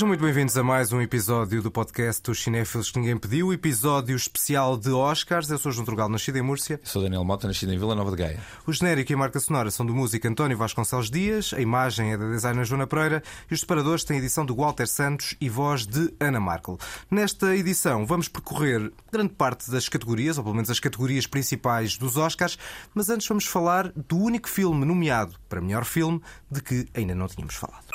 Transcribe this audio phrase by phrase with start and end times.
[0.00, 4.16] Sejam muito bem-vindos a mais um episódio do podcast Os Cinéfilos que Ninguém Pediu, episódio
[4.16, 5.50] especial de Oscars.
[5.50, 6.80] Eu sou João Trugal, nascido em Múrcia.
[6.82, 8.40] Eu sou Daniel Mota, nascido em Vila Nova de Gaia.
[8.66, 12.16] O genérico e a marca sonora são do músico António Vasconcelos Dias, a imagem é
[12.16, 16.14] da designer Joana Pereira e os separadores têm edição de Walter Santos e voz de
[16.18, 16.78] Ana Markel.
[17.10, 22.16] Nesta edição vamos percorrer grande parte das categorias, ou pelo menos as categorias principais dos
[22.16, 22.58] Oscars,
[22.94, 27.28] mas antes vamos falar do único filme nomeado para melhor filme de que ainda não
[27.28, 27.89] tínhamos falado.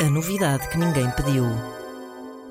[0.00, 1.44] A novidade que ninguém pediu.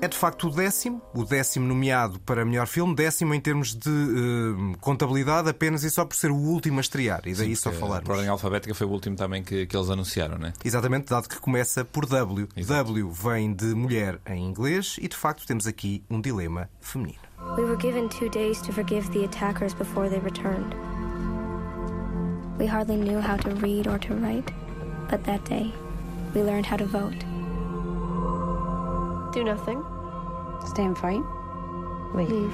[0.00, 3.90] É de facto o décimo, o décimo nomeado para melhor filme, décimo em termos de
[3.90, 7.72] uh, contabilidade apenas e só por ser o último a estrear, e daí Sim, só
[7.72, 8.08] falarmos.
[8.08, 10.52] A ordem alfabética foi o último também que, que eles anunciaram, não é?
[10.64, 12.48] Exatamente, dado que começa por W.
[12.56, 12.84] Exato.
[12.84, 17.18] W vem de mulher em inglês e de facto temos aqui um dilema feminino.
[17.58, 20.72] We were given two days to forgive the attackers before they returned.
[22.60, 24.54] We hardly knew how to read or to write,
[25.10, 25.74] but that day,
[26.32, 27.29] we learned how to vote.
[29.32, 29.80] Do nothing.
[30.66, 31.22] Stay and fight?
[32.14, 32.52] Leave.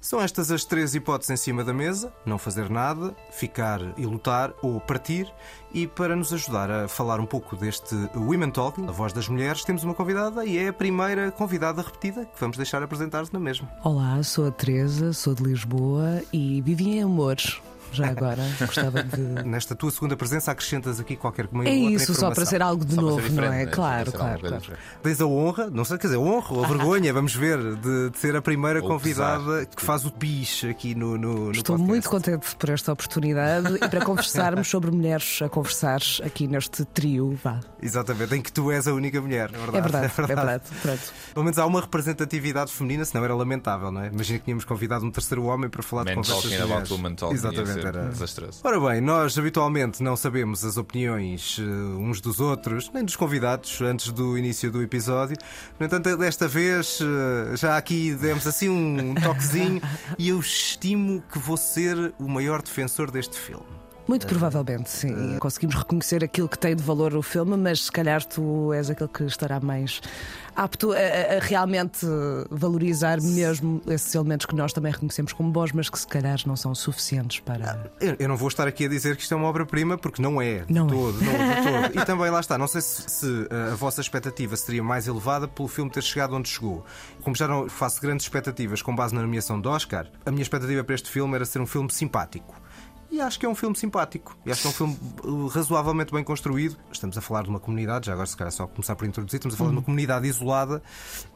[0.00, 4.54] São estas as três hipóteses em cima da mesa: não fazer nada, ficar e lutar
[4.62, 5.30] ou partir.
[5.72, 9.64] E para nos ajudar a falar um pouco deste Women Talking, a voz das mulheres,
[9.64, 13.68] temos uma convidada e é a primeira convidada repetida que vamos deixar apresentar-se na mesma.
[13.84, 17.60] Olá, sou a Teresa, sou de Lisboa e vivi em amores.
[17.92, 19.18] Já agora gostava de.
[19.44, 21.68] Nesta tua segunda presença, acrescentas aqui qualquer coisa.
[21.68, 23.50] É isso, só para ser algo de Só novo, não é?
[23.50, 23.66] né?
[23.66, 24.62] Claro, claro, claro.
[25.02, 28.18] Tens a honra, não sei, quer dizer, honra ou a vergonha, vamos ver, de, de
[28.18, 31.88] ser a primeira Ou convidada que faz o bicho aqui no, no, no Estou podcast.
[31.88, 37.38] muito contente por esta oportunidade e para conversarmos sobre mulheres a conversar aqui neste trio.
[37.42, 37.60] Vá.
[37.82, 39.76] Exatamente, em que tu és a única mulher, é verdade.
[39.78, 40.64] É verdade, é verdade.
[40.82, 41.12] Pronto.
[41.34, 44.08] Pelo menos há uma representatividade feminina, senão era lamentável, não é?
[44.08, 47.34] Imagina que tínhamos convidado um terceiro homem para falar de conversas talking about woman talking.
[47.34, 48.08] Exatamente, ser era.
[48.08, 48.60] desastroso.
[48.64, 53.80] Ora bem, nós habitualmente não sabemos as opiniões eh, uns dos outros, nem dos convidados,
[53.80, 55.36] antes do início do episódio.
[55.78, 59.80] No entanto, desta vez, eh, já aqui demos assim um toquezinho
[60.18, 63.78] e eu estimo que vou ser o maior defensor deste filme.
[64.08, 65.38] Muito provavelmente, sim.
[65.38, 69.10] Conseguimos reconhecer aquilo que tem de valor o filme, mas se calhar tu és aquele
[69.10, 70.00] que estará mais
[70.58, 72.04] apto a, a- realmente
[72.50, 76.56] valorizar mesmo esses elementos que nós também reconhecemos como bons, mas que se calhar não
[76.56, 77.90] são suficientes para.
[78.00, 80.40] Eu, eu não vou estar aqui a dizer que isto é uma obra-prima, porque não
[80.42, 80.60] é.
[80.60, 80.90] De Não é.
[80.90, 81.98] todo, não, de todo.
[82.02, 82.58] E também lá está.
[82.58, 86.34] Não sei se, se, uh, a vossa expectativa seria mais elevada pelo filme ter chegado
[86.34, 86.84] onde chegou.
[87.22, 90.82] Como já não faço grandes expectativas com base na nomeação de Oscar, a minha expectativa
[90.84, 92.54] para este filme era ser um filme simpático.
[93.10, 94.36] E acho que é um filme simpático.
[94.44, 96.76] E acho que é um filme uh, razoavelmente bem construído.
[96.92, 99.54] Estamos a falar de uma comunidade, já agora se calhar só começar por introduzir, estamos
[99.54, 100.82] a falar de uma comunidade isolada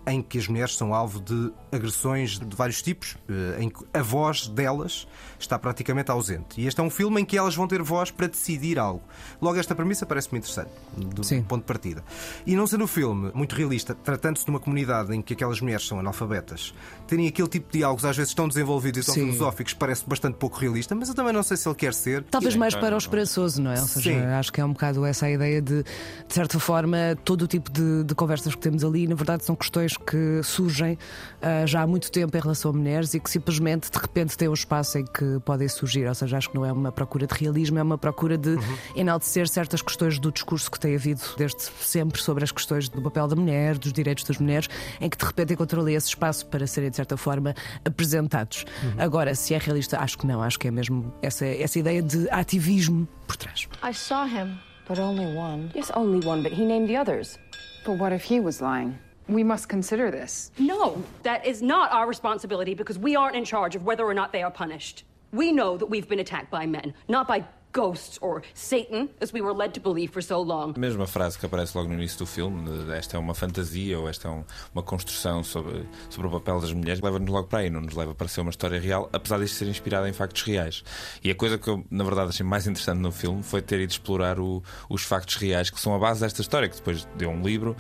[0.06, 4.02] em que as mulheres são alvo de agressões de vários tipos, eh, em que a
[4.02, 5.06] voz delas
[5.38, 6.60] está praticamente ausente.
[6.60, 9.02] E este é um filme em que elas vão ter voz para decidir algo.
[9.40, 11.42] Logo, esta premissa parece-me interessante, do Sim.
[11.42, 12.04] ponto de partida.
[12.46, 15.86] E não sendo o filme muito realista, tratando-se de uma comunidade em que aquelas mulheres
[15.86, 16.74] são analfabetas,
[17.06, 19.20] terem aquele tipo de diálogos às vezes tão desenvolvidos e tão Sim.
[19.26, 22.24] filosóficos, parece bastante pouco realista, mas eu também não sei se ele quer ser.
[22.24, 23.80] Talvez mais para o esperançoso, não é?
[23.80, 24.26] Ou seja, Sim.
[24.26, 27.70] acho que é um bocado essa a ideia de, de certa forma, todo o tipo
[27.70, 30.98] de, de conversas que temos ali, na verdade, são questões que surgem
[31.40, 34.48] ah, já há muito tempo em relação a mulheres e que simplesmente, de repente, têm
[34.48, 36.06] um espaço em que podem surgir.
[36.06, 38.56] Ou seja, acho que não é uma procura de realismo, é uma procura de
[38.94, 43.28] enaltecer certas questões do discurso que tem havido desde sempre sobre as questões do papel
[43.28, 44.68] da mulher, dos direitos das mulheres,
[45.00, 47.54] em que de repente encontrou ali esse espaço para serem, de certa forma,
[47.84, 48.64] apresentados.
[48.98, 52.28] Agora, se é realista, acho que não, acho que é mesmo essa, essa ideia de
[52.30, 53.68] ativismo por trás.
[53.82, 54.58] I saw him.
[54.88, 55.70] But only one.
[55.74, 57.38] Yes, only one, but he named the others.
[57.86, 58.98] But what if he was lying?
[59.28, 60.50] We must consider this.
[60.58, 64.32] No, that is not our responsibility because we aren't in charge of whether or not
[64.32, 65.04] they are punished.
[65.32, 69.40] We know that we've been attacked by men, not by ghosts or Satan, as we
[69.40, 70.72] were led to believe for so long.
[70.76, 74.08] A mesma frase que aparece logo no início do filme, esta é uma fantasia ou
[74.08, 77.70] esta é um- uma construção sobre, sobre o papel das mulheres, leva-nos logo para aí,
[77.70, 80.82] não nos leva para ser uma história real, apesar disto ser inspirada em factos reais.
[81.24, 83.90] E a coisa que eu, na verdade, achei mais interessante no filme foi ter ido
[83.90, 87.42] explorar o- os factos reais que são a base desta história, que depois deu um
[87.42, 87.76] livro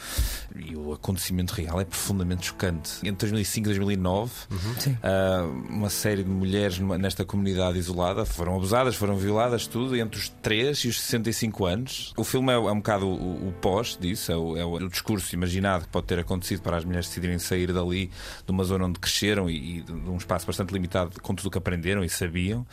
[0.56, 2.92] e o acontecimento real é profundamente chocante.
[3.02, 4.32] Entre 2005 e 2009,
[4.78, 4.96] Sim.
[5.02, 10.18] ah, uma série de mulheres numa- nesta comunidade isolada foram abusadas, foram violadas, tudo, entre
[10.20, 12.12] os 3 e os 65 anos.
[12.16, 14.88] O filme é, é um bocado o, o pós disso, é, o, é o- o
[14.88, 18.10] discurso imaginado que pode ter acontecido para as mulheres decidirem sair dali,
[18.46, 21.50] de uma zona onde cresceram e, e de um espaço bastante limitado com tudo o
[21.50, 22.66] que aprenderam e sabiam.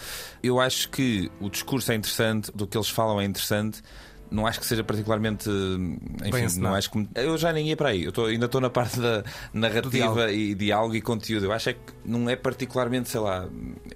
[0.44, 3.82] Eu acho que o discurso é interessante, do que eles falam é interessante
[4.32, 5.50] não acho que seja particularmente.
[5.50, 7.08] Enfim, Bem não acho que.
[7.16, 8.04] Eu já nem ia para aí.
[8.04, 9.24] Eu tô- ainda estou na parte da
[9.54, 10.30] narrativa diálogo.
[10.30, 11.46] e diálogo e conteúdo.
[11.46, 13.48] Eu acho é que não é particularmente, sei lá,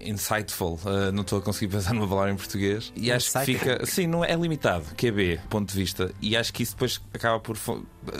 [0.01, 0.79] insightful.
[0.83, 2.91] Uh, não estou a conseguir pensar numa palavra em português.
[2.95, 3.85] E acho que fica.
[3.85, 6.11] Sim, não é, é limitado, QB, ponto de vista.
[6.21, 7.57] E acho que isso depois acaba por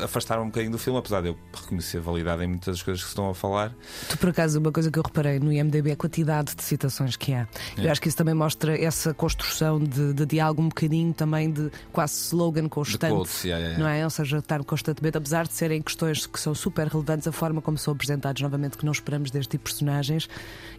[0.03, 3.07] afastar um bocadinho do filme, apesar de eu reconhecer validade em muitas das coisas que
[3.07, 3.73] se estão a falar.
[4.09, 7.15] Tu, por acaso, uma coisa que eu reparei no IMDB é a quantidade de citações
[7.15, 7.47] que há.
[7.77, 11.71] Eu acho que isso também mostra essa construção de, de diálogo, um bocadinho também de
[11.91, 13.13] quase slogan constante.
[13.13, 13.83] quotes, yeah, yeah, yeah.
[13.83, 14.03] Não é?
[14.03, 17.77] Ou seja, estar constantemente, apesar de serem questões que são super relevantes, a forma como
[17.77, 20.27] são apresentados novamente, que não esperamos deste tipo de personagens,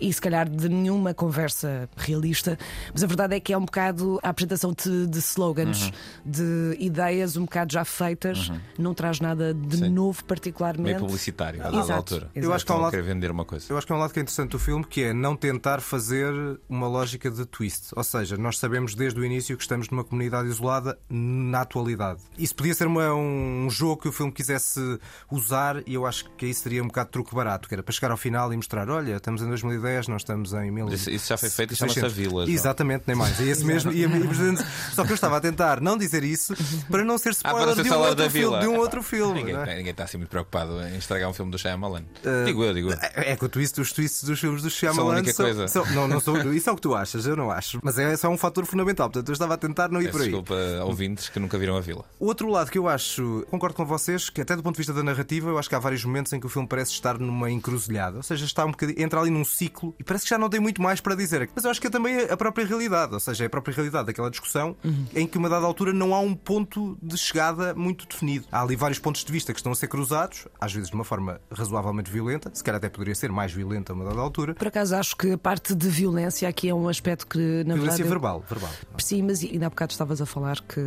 [0.00, 2.58] e se calhar de nenhuma conversa realista,
[2.92, 5.90] mas a verdade é que é um bocado a apresentação de, de slogans, Uhum.
[6.24, 9.88] de ideias um bocado já feitas, não traz nada de Sim.
[9.90, 10.82] novo particularmente.
[10.84, 12.30] Meio publicitário, a dada Exato, altura.
[12.34, 12.38] exato.
[12.46, 13.66] Eu acho que há um lado- vender uma coisa.
[13.70, 15.80] Eu acho que é um lado que é interessante do filme, que é não tentar
[15.80, 16.32] fazer
[16.68, 17.88] uma lógica de twist.
[17.96, 22.20] Ou seja, nós sabemos desde o início que estamos numa comunidade isolada na atualidade.
[22.36, 24.98] Isso podia ser uma- um jogo que o filme quisesse
[25.30, 28.10] usar e eu acho que aí seria um bocado truque barato, que era para chegar
[28.10, 30.88] ao final e mostrar, olha, estamos em 2010, nós estamos em 1000.
[30.88, 32.48] Isso- isso já foi feito e chama-se a Vila, João.
[32.48, 33.40] Exatamente, nem mais.
[33.40, 33.92] É esse mesmo.
[33.92, 34.04] E,
[34.94, 36.54] só que eu estava a tentar não dizer isso
[36.90, 39.34] para não ser Ah, spoiler ser de um, outro filme, de um outro filme.
[39.44, 39.76] Ninguém, é?
[39.76, 42.04] ninguém está assim muito preocupado em estragar um filme do Shyamalan.
[42.44, 42.98] digo eu, digo eu.
[43.14, 45.68] É é que o twist, os twists dos filmes do Shyamalan única são- coisa.
[45.68, 47.78] são- não, não são, isso é o que tu achas, eu não acho.
[47.82, 49.08] Mas é só um fator fundamental.
[49.08, 50.28] Portanto, eu estava a tentar não ir Peço por aí.
[50.28, 52.04] desculpa a ouvintes que nunca viram a Vila.
[52.18, 54.92] O outro lado que eu acho, concordo com vocês, que até do ponto de vista
[54.92, 57.50] da narrativa, eu acho que há vários momentos em que o filme parece estar numa
[57.50, 58.16] encruzilhada.
[58.16, 60.60] Ou seja, está um bocadinho, entra ali num ciclo e parece que já não tem
[60.60, 61.48] muito mais para dizer.
[61.54, 63.12] Mas eu acho que é também a própria realidade.
[63.12, 64.76] Ou seja, é a própria realidade daquela discussão
[65.14, 68.46] em que, uma dada altura, não há um ponto de chegada muito definido.
[68.50, 71.04] Há ali vários pontos de vista que estão a ser cruzados, às vezes de uma
[71.04, 74.54] forma razoavelmente violenta, se calhar até poderia ser mais violenta a uma dada altura.
[74.54, 77.82] Por acaso acho que a parte de violência aqui é um aspecto que, na Violência
[77.98, 78.02] verdade.
[78.02, 78.70] eu- verbal, verbal.
[78.98, 80.80] Sim, mas ainda há bocado estavas a falar que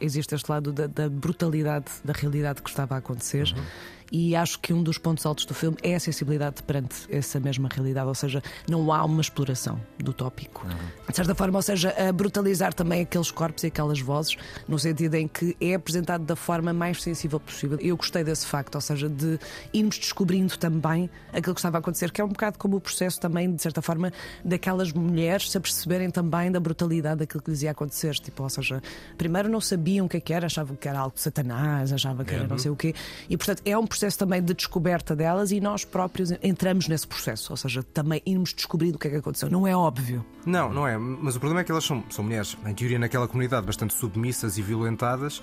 [0.00, 3.54] existe este lado da, da brutalidade da realidade que estava a acontecer.
[4.12, 7.66] E acho que um dos pontos altos do filme é a sensibilidade perante essa mesma
[7.72, 10.66] realidade, ou seja, não há uma exploração do tópico.
[11.08, 14.36] De certa forma, ou seja, a brutalizar também aqueles corpos e aquelas vozes,
[14.68, 17.78] no sentido em que é apresentado da forma mais sensível possível.
[17.80, 19.38] Eu gostei desse facto, ou seja, de
[19.72, 23.18] irmos descobrindo também aquilo que estava a acontecer, que é um bocado como o processo
[23.18, 24.12] também, de certa forma,
[24.44, 28.14] daquelas mulheres se aperceberem também da brutalidade daquilo que lhes ia acontecer.
[28.16, 28.82] Tipo, ou seja,
[29.16, 32.26] primeiro não sabiam o que é que era, achavam que era algo de Satanás, achavam
[32.26, 32.94] que era não sei o quê.
[33.30, 37.52] E, portanto, é um processo também de descoberta delas e nós próprios entramos nesse processo,
[37.52, 39.50] ou seja, também irmos descobrindo o que é que aconteceu.
[39.50, 40.24] Não é óbvio.
[40.44, 40.96] Não, não é.
[40.98, 44.58] Mas o problema é que elas são, são mulheres, em teoria, naquela comunidade bastante submissas
[44.58, 45.42] e violentadas.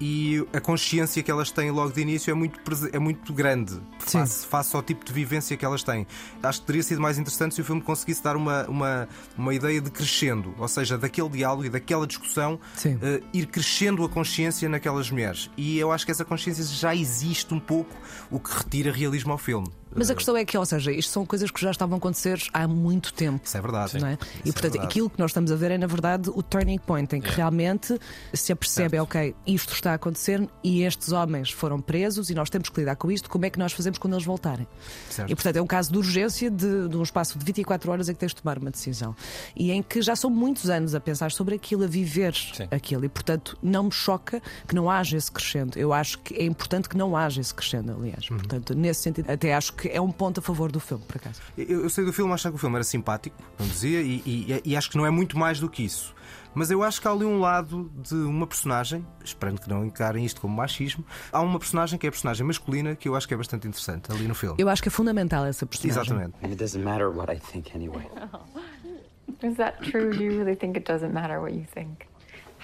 [0.00, 2.58] E a consciência que elas têm logo de início é muito,
[2.92, 6.06] é muito grande face, face ao tipo de vivência que elas têm.
[6.42, 9.80] Acho que teria sido mais interessante se o filme conseguisse dar uma, uma, uma ideia
[9.80, 15.10] de crescendo, ou seja, daquele diálogo e daquela discussão, eh, ir crescendo a consciência naquelas
[15.10, 15.50] mulheres.
[15.56, 17.94] E eu acho que essa consciência já existe um pouco,
[18.30, 19.68] o que retira realismo ao filme.
[19.94, 22.40] Mas a questão é que, ou seja, isto são coisas que já estavam a acontecer
[22.52, 23.40] há muito tempo.
[23.44, 23.98] Isso é verdade.
[23.98, 24.18] Não é?
[24.44, 24.86] E é portanto, verdade.
[24.86, 27.98] aquilo que nós estamos a ver é, na verdade, o turning point em que realmente
[28.32, 32.68] se apercebe, ok, isto está a acontecer e estes homens foram presos e nós temos
[32.68, 33.28] que lidar com isto.
[33.28, 34.66] Como é que nós fazemos quando eles voltarem?
[35.08, 35.30] Certo.
[35.30, 38.12] E portanto, é um caso de urgência de, de um espaço de 24 horas em
[38.12, 39.14] que tens de tomar uma decisão.
[39.56, 42.68] E em que já são muitos anos a pensar sobre aquilo, a viver Sim.
[42.70, 43.04] aquilo.
[43.04, 45.78] E portanto, não me choca que não haja esse crescendo.
[45.78, 48.30] Eu acho que é importante que não haja esse crescendo, aliás.
[48.30, 48.36] Uhum.
[48.36, 51.40] Portanto, nesse sentido, até acho que é um ponto a favor do filme, por acaso.
[51.56, 54.62] Eu, eu sei do filme, achar que o filme era simpático, como dizia, e, e-
[54.64, 56.14] e acho que não é muito mais do que isso.
[56.54, 60.24] Mas eu acho que há ali um lado de uma personagem, esperando que não encarem
[60.24, 63.34] isto como machismo, há uma personagem que é a personagem masculina que eu acho que
[63.34, 64.56] é bastante interessante ali no filme.
[64.58, 66.02] Eu acho que é fundamental essa personagem.
[66.02, 66.34] Exatamente.
[66.42, 68.04] And it doesn't matter what I think anyway.
[69.42, 70.12] Is that true?
[70.12, 72.06] You really think it doesn't matter what you think?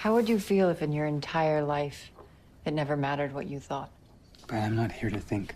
[0.03, 2.11] How would you feel if in your entire life
[2.65, 3.89] it never mattered what you thought?
[4.47, 5.55] But I'm not here to think.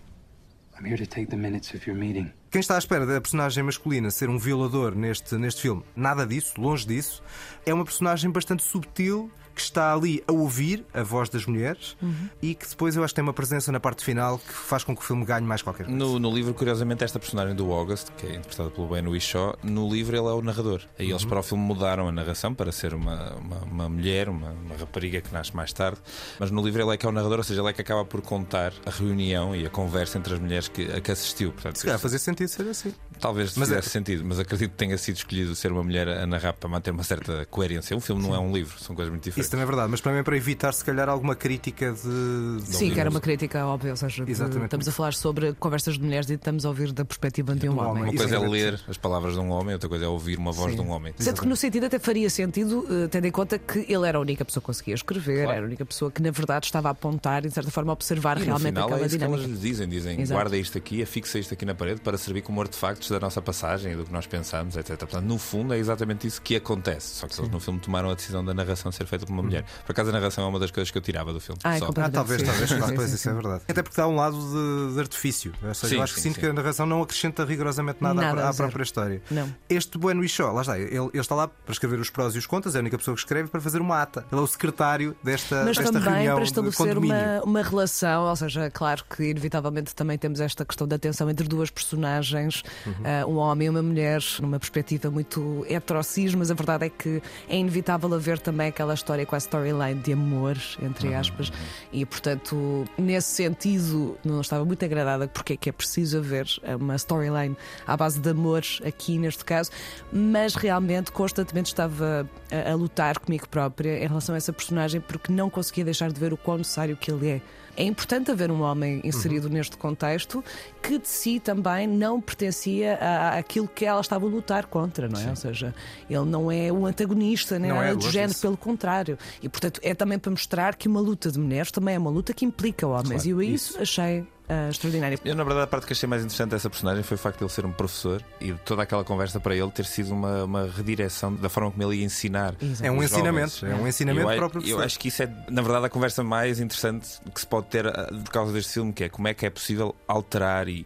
[2.49, 6.59] Quem está à espera da personagem masculina ser um violador neste, neste filme, nada disso,
[6.59, 7.23] longe disso.
[7.65, 11.95] É uma personagem bastante subtil que está ali a ouvir a voz das mulheres
[12.41, 14.95] e que depois eu acho que tem uma presença na parte final que faz com
[14.95, 15.97] que o filme ganhe mais qualquer coisa.
[15.97, 19.87] No, no livro, curiosamente, esta personagem do August, que é interpretada pelo Ben Whishaw, no
[19.91, 20.81] livro ele é o narrador.
[20.97, 21.11] Aí Uhum.
[21.11, 24.75] eles para o filme mudaram a narração para ser uma, uma, uma mulher, uma, uma
[24.75, 25.99] rapariga que nasce mais tarde.
[26.39, 28.03] Mas no livro ele é que é o narrador, ou seja, ele é que acaba
[28.05, 31.51] por contar a reunião e a conversa entre as mulheres que, a que assistiu.
[31.51, 32.93] Portanto, Se calhar fazia sentido ser assim.
[33.21, 36.25] Talvez Mas fizesse é- sentido, mas acredito que tenha sido escolhido ser uma mulher a
[36.25, 37.95] narrar para manter uma certa coerência.
[37.95, 39.45] Um filme não é um livro, são coisas muito diferentes.
[39.45, 42.61] Isso também é verdade, mas também para evitar, se calhar, alguma crítica de.
[42.65, 44.65] Sim, que era uma crítica óbvia, ou seja, de- Exatamente.
[44.65, 47.75] estamos a falar sobre conversas de mulheres e estamos a ouvir da perspectiva de um
[47.75, 47.91] Do homem.
[47.91, 48.03] homem.
[48.05, 50.51] Uma coisa é é ler as palavras de um homem, outra coisa é ouvir uma
[50.51, 50.77] voz Sim.
[50.77, 51.13] de um homem.
[51.17, 54.21] Sendo que no sentido até faria sentido, eh, tendo em conta que ele era a
[54.21, 55.51] única pessoa que conseguia escrever, Claro.
[55.57, 57.93] era a única pessoa que, na verdade, estava a apontar e, de certa forma, a
[57.93, 59.43] observar E no realmente final aquela é isso que dinâmica.
[59.47, 60.33] elas lhe dizem: dizem, Exato.
[60.39, 63.95] guarda isto aqui, afixa isto aqui na parede para servir como artefactos da nossa passagem,
[63.95, 64.97] do que nós pensamos, etc.
[64.97, 67.15] Portanto, no fundo, é exatamente isso que acontece.
[67.15, 69.65] Só que eles no filme tomaram a decisão da narração ser feita por uma mulher.
[69.85, 71.59] Por acaso, a narração é uma das coisas que eu tirava do filme.
[71.63, 71.89] Ah, é Só.
[71.97, 73.39] Ah, talvez, Sim, talvez, sim, sim, pois sim, isso é sim.
[73.39, 73.63] verdade.
[73.67, 75.53] Até porque dá um lado de, de artifício.
[75.63, 76.41] Ou seja, Sim, eu acho que sim, sinto sim.
[76.41, 79.21] que a narração não acrescenta rigorosamente nada, Nada, à, à própria história.
[79.29, 79.53] Não.
[79.69, 82.45] Este Bueno Shaw, lá está, ele, ele está lá para escrever os prós e os
[82.45, 84.25] contras, é a única pessoa que escreve para fazer uma ata.
[84.31, 87.15] Ele é o secretário desta, Mas desta também reunião para de estabelecer condomínio.
[87.17, 91.47] uma, uma relação, ou seja, claro que inevitavelmente também temos esta questão da tensão entre
[91.47, 92.93] duas personagens, Uhum.
[93.03, 97.21] Ah, um homem e uma mulher, numa perspectiva muito heterocis, mas a verdade é que
[97.49, 101.51] é inevitável haver também aquela história com a storyline de amor, entre Uhum, aspas,
[101.91, 106.47] e portanto, nesse sentido, não estava muito agradada porque é que é preciso haver
[106.79, 107.55] uma storyline
[107.85, 109.71] à base de amor aqui neste caso,
[110.11, 115.31] mas realmente constantemente estava a, a lutar comigo própria em relação a essa personagem porque
[115.31, 117.41] não conseguia deixar de ver o quão necessário que ele é.
[117.77, 119.53] É importante haver um homem inserido Uhum.
[119.53, 120.43] neste contexto
[120.81, 125.19] que de si também não pertencia a- àquilo que ela estava a lutar contra, não
[125.19, 125.29] é?
[125.29, 125.73] Ou seja,
[126.09, 129.17] ele não é o antagonista nem nada é, do género, pelo contrário.
[129.41, 132.33] E portanto é também para mostrar que uma luta de mulheres também é uma luta
[132.33, 133.23] que implica homens.
[133.23, 133.71] Claro, e eu isso.
[133.73, 135.17] isso achei ah, extraordinário.
[135.23, 137.45] Eu, na verdade, a parte que achei mais interessante dessa personagem foi o facto de
[137.45, 140.67] ele ser um professor e de toda aquela conversa para ele ter sido uma, uma
[140.67, 142.53] redireção da forma como ele ia ensinar.
[142.61, 142.85] Exato.
[142.85, 143.79] É um ensinamento, jovens.
[143.79, 144.79] é um ensinamento eu, para o professor.
[144.79, 147.87] Eu acho que isso é, na verdade, a conversa mais interessante que se pode ter
[147.87, 150.85] ah, por causa deste filme, que é como é que é possível alterar e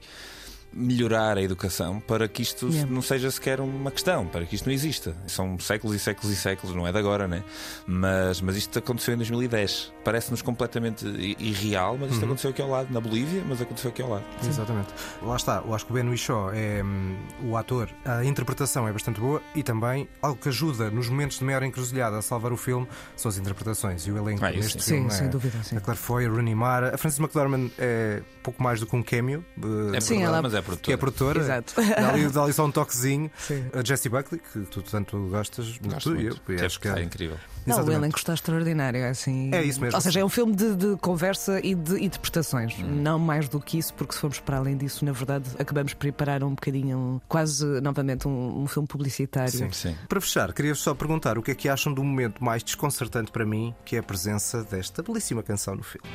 [0.75, 2.91] melhorar a educação para que isto Yeah.
[2.91, 5.15] não seja sequer uma questão, para que isto não exista.
[5.27, 7.43] São séculos e séculos e séculos, não é de agora, né?
[7.87, 9.93] Mas, mas isto aconteceu em 2010.
[10.03, 11.05] Parece-nos completamente
[11.39, 12.25] irreal, mas isto Uhum.
[12.27, 14.23] aconteceu aqui ao lado, na Bolívia, mas aconteceu aqui ao lado.
[14.45, 14.89] Exatamente.
[15.21, 18.91] Lá está, eu acho que o Ben Whishaw é hum, o ator, a interpretação é
[18.91, 22.57] bastante boa e também algo que ajuda nos momentos de maior encruzilhada a salvar o
[22.57, 24.91] filme são as interpretações e o elenco Ah, isso neste sim.
[24.95, 25.09] filme.
[25.11, 25.77] Sim, é, sem dúvida, sim.
[25.77, 29.01] A Claire Foy, a Rooney Mara, a Frances McDormand é pouco mais do que um
[29.03, 29.43] cameo.
[29.93, 31.39] eh, É Sim, verdade, ela- mas é que é produtora.
[31.39, 31.39] produtora.
[31.41, 31.73] Exato.
[32.01, 33.31] Dá ali, dá ali só um toquezinho.
[33.37, 33.65] Sim.
[33.73, 36.41] A Jessie Buckley, que tu tanto gostas, Gosto tu e muito.
[36.47, 36.55] eu.
[36.57, 37.37] e acho que estar incrível.
[37.65, 37.97] Não, o Exatamente.
[38.03, 38.99] elenco está extraordinário.
[38.99, 39.49] é Assim...
[39.51, 39.95] É isso mesmo.
[39.95, 42.77] Ou seja, é um filme de, de conversa e de interpretações.
[42.79, 43.01] Hum.
[43.01, 45.99] Não mais do que isso, porque se formos para além disso, na verdade, acabamos por
[46.01, 49.51] preparar um bocadinho, quase novamente, um, um filme publicitário.
[49.51, 49.71] Sim.
[49.71, 49.95] Sim.
[50.07, 53.45] Para fechar, queria só perguntar o que é que acham do momento mais desconcertante para
[53.45, 56.07] mim, que é a presença desta belíssima canção no filme.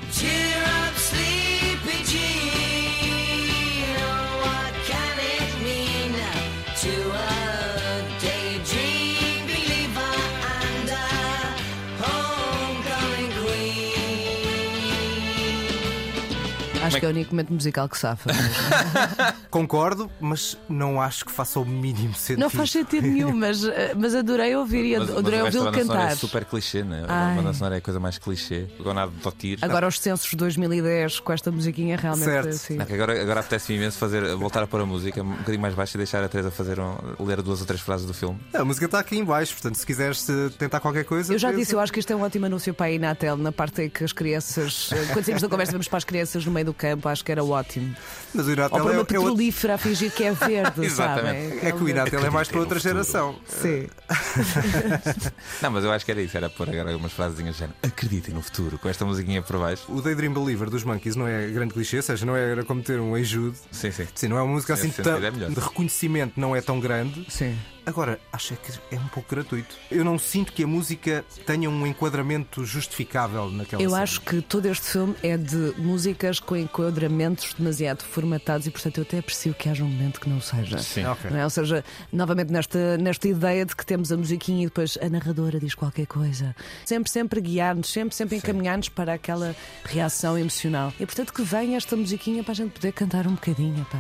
[17.01, 18.31] Que é o único momento musical que safa.
[19.51, 22.41] Concordo, mas não acho que faça o mínimo sentido.
[22.41, 26.13] não faz sentido nenhum, mas, eh, mas adorei ouvir e Mas, adorei ouvi-lo sonora cantar.
[26.13, 27.05] é super clichê, né?
[27.09, 28.67] A banda sonora é a coisa mais clichê.
[28.79, 29.59] Gonado de Totir.
[29.63, 32.25] Agora, os censos de 2010 com esta musiquinha realmente.
[32.25, 32.49] Certo.
[32.49, 35.61] assim, Não, que agora, agora apetece-me imenso fazer, voltar a pôr a música um bocadinho
[35.61, 38.39] mais baixa e deixar a Teresa fazer um, ler duas ou três frases do filme.
[38.53, 41.33] A música está aqui em baixo, portanto, se quiseres eh, tentar qualquer coisa.
[41.33, 43.53] Eu já disse, eu acho que isto é um ótimo anúncio para a Inatel, na
[43.53, 46.53] parte em que as crianças, eh, quando saímos da conversa, vamos para as crianças no
[46.53, 47.95] meio do campo, acho que era ótimo.
[48.35, 51.49] Mas o Ou Inatel para é, uma é, petrolífera a fingir que é verde, Exatamente.
[51.55, 51.69] sabem?
[51.69, 53.37] é que o Inatel é mais para outra geração.
[53.47, 53.89] Sim.
[55.61, 57.77] Não, mas eu acho que era isso, era pôr agora umas frasezinhas de género.
[57.83, 59.85] Acreditem no futuro, com esta musiquinha por baixo.
[59.89, 62.83] O Daydream Believer dos Monkeys não é grande clichê, ou seja, não é era como
[62.83, 63.59] ter um ajude.
[63.71, 64.07] Sim, sim.
[64.15, 67.27] Sim, não é uma música assim tão, é de reconhecimento, não é tão grande.
[67.29, 67.57] Sim.
[67.87, 69.75] Agora, acho que é um pouco gratuito.
[69.91, 74.03] Eu não sinto que a música tenha um enquadramento justificável naquela Eu cena.
[74.03, 79.03] acho que todo este filme é de músicas com enquadramentos demasiado formatados e, portanto, eu
[79.03, 80.79] até aprecio que haja um momento que não seja.
[80.79, 81.05] Sim.
[81.07, 81.31] Ok.
[81.31, 81.45] Não é?
[81.45, 85.59] Ou seja, novamente nesta, nesta ideia de que temos a musiquinha e depois a narradora
[85.59, 86.55] diz qualquer coisa.
[86.85, 90.93] Sempre, sempre guiar-nos, sempre, sempre encaminhar-nos para aquela reação emocional.
[90.99, 93.85] E portanto que venha esta musiquinha para a gente poder cantar um bocadinho.
[93.91, 93.99] Pá.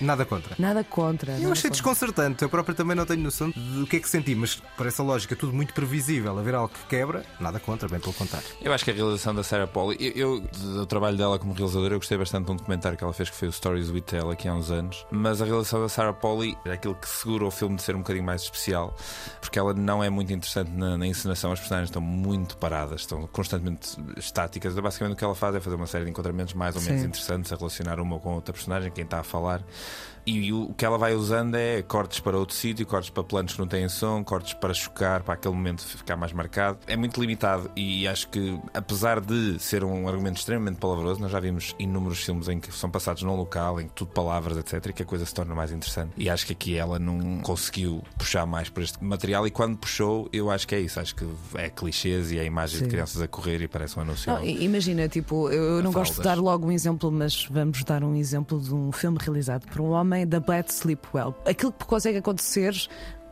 [0.00, 0.54] Nada contra.
[0.58, 1.32] Nada contra.
[1.32, 1.70] Eu nada achei contra.
[1.70, 2.42] desconcertante.
[2.42, 5.04] Eu próprio também não não tenho noção do que é que senti, mas parece a
[5.04, 6.38] lógica tudo muito previsível.
[6.38, 8.46] Haver algo que quebra, nada contra, bem pelo contrário.
[8.60, 11.94] Eu acho que a realização da Sarah Pauli, eu, eu do trabalho dela como realizadora,
[11.94, 14.30] eu gostei bastante de um documentário que ela fez que foi o Stories with Tell
[14.30, 15.04] aqui há uns anos.
[15.10, 17.98] Mas a realização da Sarah Pauli é aquilo que segura o filme de ser um
[17.98, 18.96] bocadinho mais especial,
[19.40, 23.26] porque ela não é muito interessante na, na encenação, as personagens estão muito paradas, estão
[23.26, 24.74] constantemente estáticas.
[24.74, 27.08] Basicamente o que ela faz é fazer uma série de encontramentos mais ou menos Sim.
[27.08, 29.64] interessantes a relacionar uma com outra personagem, quem está a falar.
[30.24, 33.58] E o que ela vai usando é cortes para outro sítio, cortes para planos que
[33.58, 36.78] não têm som, cortes para chocar, para aquele momento ficar mais marcado.
[36.86, 41.40] É muito limitado e acho que, apesar de ser um argumento extremamente palavroso, nós já
[41.40, 44.92] vimos inúmeros filmes em que são passados num local, em que tudo palavras, etc., e
[44.92, 46.12] que a coisa se torna mais interessante.
[46.16, 50.28] E acho que aqui ela não conseguiu puxar mais por este material, e quando puxou,
[50.32, 51.00] eu acho que é isso.
[51.00, 52.84] Acho que é clichês e é a imagem Sim.
[52.84, 54.32] de crianças a correr e parece um anúncio.
[54.32, 58.14] Não, imagina, tipo, eu não gosto de dar logo um exemplo, mas vamos dar um
[58.14, 61.34] exemplo de um filme realizado por um homem da Bad Sleep Well.
[61.46, 62.74] Aquilo que consegue acontecer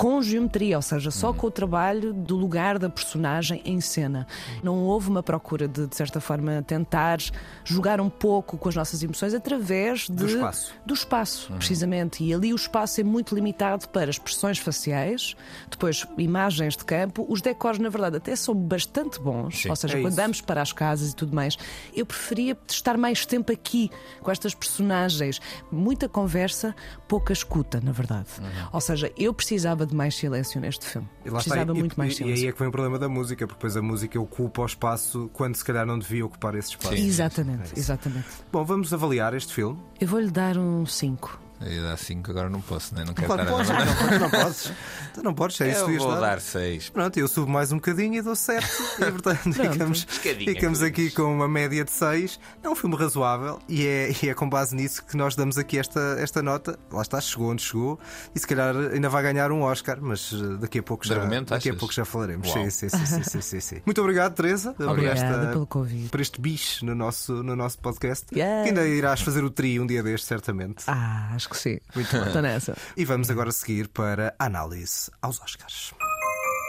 [0.01, 4.27] com geometria, ou seja, só com o trabalho do lugar da personagem em cena.
[4.63, 7.19] Não houve uma procura de, de certa forma, tentar
[7.67, 10.73] jogar um pouco com as nossas emoções através de, Do espaço.
[10.87, 12.25] do espaço, precisamente.
[12.25, 15.37] E ali o espaço é muito limitado para expressões faciais,
[15.71, 17.27] depois imagens de campo.
[17.29, 19.61] Os decors, na verdade, até são bastante bons.
[19.61, 19.69] Sim.
[19.69, 20.23] Ou seja, É quando isso.
[20.23, 21.59] vamos para as casas e tudo mais,
[21.95, 23.91] eu preferia estar mais tempo aqui
[24.23, 25.43] com estas personagens.
[25.71, 26.75] Muita conversa,
[27.07, 28.29] pouca escuta, na verdade.
[28.73, 31.09] Ou seja, eu precisava de mais silêncio neste filme.
[31.25, 31.51] E lá está.
[31.55, 32.43] precisava E- muito mais e, e silêncio.
[32.45, 35.29] aí é que vem o problema da música, porque depois a música ocupa o espaço
[35.33, 36.95] quando se calhar não devia ocupar esse espaço.
[36.95, 38.27] Exatamente, É exatamente.
[38.53, 39.79] Bom, vamos avaliar este filme.
[40.01, 41.39] Eu vou-lhe dar um 5.
[41.61, 43.05] Eu dá 5, agora não posso, né?
[43.07, 44.73] não quero Claro, estar a podes, não, podes, não podes.
[45.13, 46.21] Tu não podes, é isso que tu vou dar.
[46.21, 46.91] dar 6.
[46.91, 48.65] Pronto, eu subo mais um bocadinho e dou 7.
[49.01, 52.39] E portanto ficamos, ficamos aqui com uma média de 6.
[52.63, 55.79] É um filme razoável e é, e é com base nisso que nós damos aqui
[55.79, 56.79] esta, esta nota.
[56.93, 57.99] Lá está, chegou onde chegou
[58.35, 61.51] e se calhar ainda vai ganhar um Oscar, mas eh, daqui a pouco já, argumento,
[61.51, 62.51] daqui a pouco já falaremos.
[62.51, 63.83] Sim, sim, sim, sim, sim, sim, sim.
[63.85, 66.09] Muito obrigado, Teresa, por, Obrigada esta, pelo convite.
[66.09, 68.27] por este bicho no nosso, no nosso podcast.
[68.27, 70.85] Que ainda irás fazer o trio um dia deste, certamente.
[70.87, 71.79] Ah, acho que sim.
[71.95, 72.27] Muito bem.
[72.27, 72.77] Estou nessa.
[72.97, 75.93] E vamos agora seguir para a análise aos Oscars.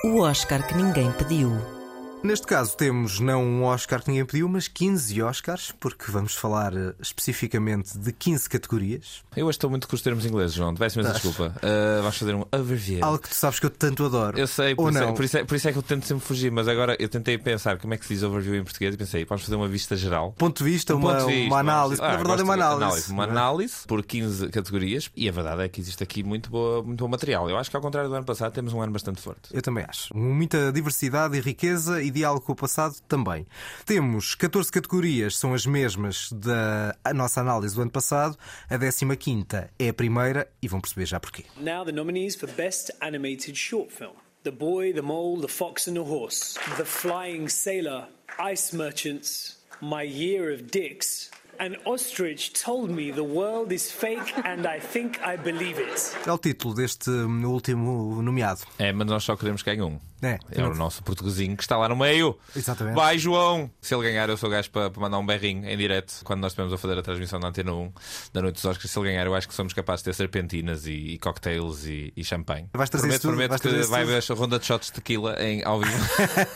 [0.03, 1.80] O Oscar que ninguém pediu.
[2.24, 6.72] Neste caso temos não um Oscar que ninguém pediu, mas 15 Oscars, porque vamos falar
[6.75, 9.24] eh, especificamente de 15 categorias.
[9.36, 10.75] Eu hoje estou muito com os termos ingleses, João.
[10.75, 11.56] Peço imensa desculpa.
[11.58, 13.04] Uh, vamos fazer um overview.
[13.04, 14.38] Algo que tu sabes que eu tanto adoro.
[14.38, 15.13] Eu sei, por Ou isso, é, não.
[15.16, 17.40] por, isso é, por isso é que eu tento sempre fugir, mas agora eu tentei
[17.40, 19.96] pensar como é que se diz overview em português e pensei, vamos fazer uma vista
[19.98, 20.32] geral.
[20.34, 21.96] Ponto de vista, Um uma, ponto de vista, uma análise.
[22.01, 23.12] vamos- Na verdade é uma de análise.
[23.12, 23.38] Uma não é?
[23.38, 27.07] análise por 15 categorias e a verdade é que existe aqui muito, boa, muito bom
[27.10, 27.50] material.
[27.50, 29.50] Eu acho que ao contrário do ano passado temos um ano bastante forte.
[29.51, 30.16] Eu também acho.
[30.16, 33.45] Muita diversidade e riqueza e diálogo com o passado também.
[33.85, 38.37] Temos 14 categorias, são as mesmas da a nossa análise do ano passado.
[38.69, 41.45] A 15 é a primeira e vão perceber já porquê.
[41.57, 44.13] Now the nominees for Best Animated Short Film.
[44.43, 46.59] The Boy, the Mole, the Fox and the Horse.
[46.77, 48.07] The Flying Sailor.
[48.51, 49.59] Ice Merchants.
[49.81, 51.29] My Year of Dicks.
[51.59, 55.93] An ostrich told me the world is fake and I think I believe it.
[56.25, 58.61] É o título deste último nomeado.
[58.79, 60.00] É, mas nós só queremos que ganhe um.
[60.22, 62.38] É, É o nosso portuguesinho que está lá no meio.
[62.55, 62.96] Exatamente.
[62.96, 63.70] Vai, João!
[63.81, 66.22] Se ele ganhar, eu sou o gajo para, para mandar um berrinho em direto.
[66.24, 67.92] Quando nós estivemos a fazer a transmissão da Antena 1
[68.34, 70.86] da Noite dos Oscars, se ele ganhar, eu acho que somos capazes de ter serpentinas
[70.86, 72.68] e, e cocktails e, e champanhe.
[72.74, 73.31] Vais trazer prometo tudo?
[73.31, 75.92] prometo Vais que trazer vai haver essa ronda de shots de tequila em, ao vivo.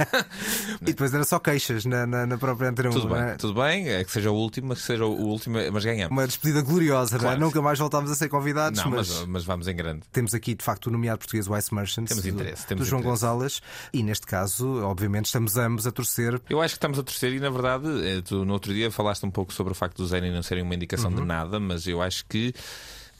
[0.81, 2.91] E depois era só queixas na, na, na própria Antena 1.
[2.93, 3.35] tudo bem, é?
[3.35, 3.89] tudo bem.
[3.89, 6.11] É que seja o último, mas que seja o último, mas ganhamos.
[6.11, 7.27] Uma despedida gloriosa, não é?
[7.27, 7.39] Claro.
[7.39, 9.09] Nunca mais voltámos a ser convidados, Não, mas...
[9.09, 10.03] mas, mas vamos em grande.
[10.11, 12.87] Temos aqui, de facto, o nomeado português o Ice Merchants Temos do- interesse, do, temos
[12.87, 13.21] João interesse.
[13.21, 13.54] Gonzalez
[13.93, 16.41] e neste caso, obviamente, estamos ambos a torcer.
[16.49, 19.25] Eu acho que estamos a torcer e, na verdade, eh, tu no outro dia falaste
[19.25, 21.17] um pouco sobre o facto do Zenny não serem uma indicação Uhum.
[21.17, 22.53] de nada, mas eu acho que.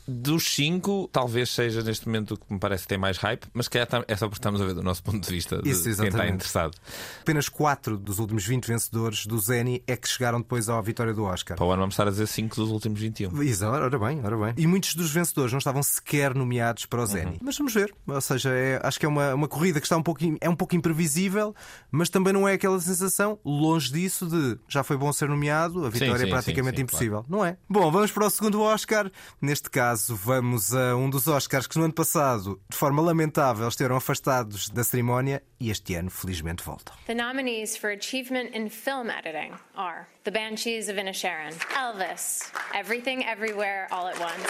[0.08, 3.78] Dos cinco, talvez seja neste momento o que me parece tem mais hype, mas que
[3.78, 6.04] é só porque estamos a ver do nosso ponto de vista de Isso, quem está
[6.06, 6.34] exatamente.
[6.36, 6.78] interessado.
[7.22, 11.24] Apenas 4 dos últimos 20 vencedores do Zeni é que chegaram depois à vitória do
[11.24, 11.58] Oscar.
[11.58, 13.42] Para o ano vamos estar a dizer cinco dos últimos 21.
[13.42, 14.54] Exato, ora bem, ora bem.
[14.58, 17.32] E muitos dos vencedores não estavam sequer nomeados para o Zeni.
[17.32, 17.38] Uhum.
[17.42, 17.94] Mas vamos ver.
[18.06, 20.56] Ou seja, é- acho que é uma, uma corrida que está um pouco, é um
[20.56, 21.56] pouco imprevisível,
[21.90, 25.90] mas também não é aquela sensação, longe disso, de já foi bom ser nomeado, a
[25.90, 27.26] vitória sim, é praticamente sim, sim, impossível.
[27.28, 27.58] Não é?
[27.68, 29.10] Bom, vamos para o segundo Oscar.
[29.42, 33.96] Neste caso, vamos a um dos Oscars que no ano passado, de forma lamentável, estiveram
[33.96, 36.96] afastados da cerimónia e este ano, felizmente, voltam.
[37.08, 43.88] The nominees for achievement in film editing are The Banshees of Inisherin, Elvis, Everything Everywhere
[43.92, 44.50] All at Once,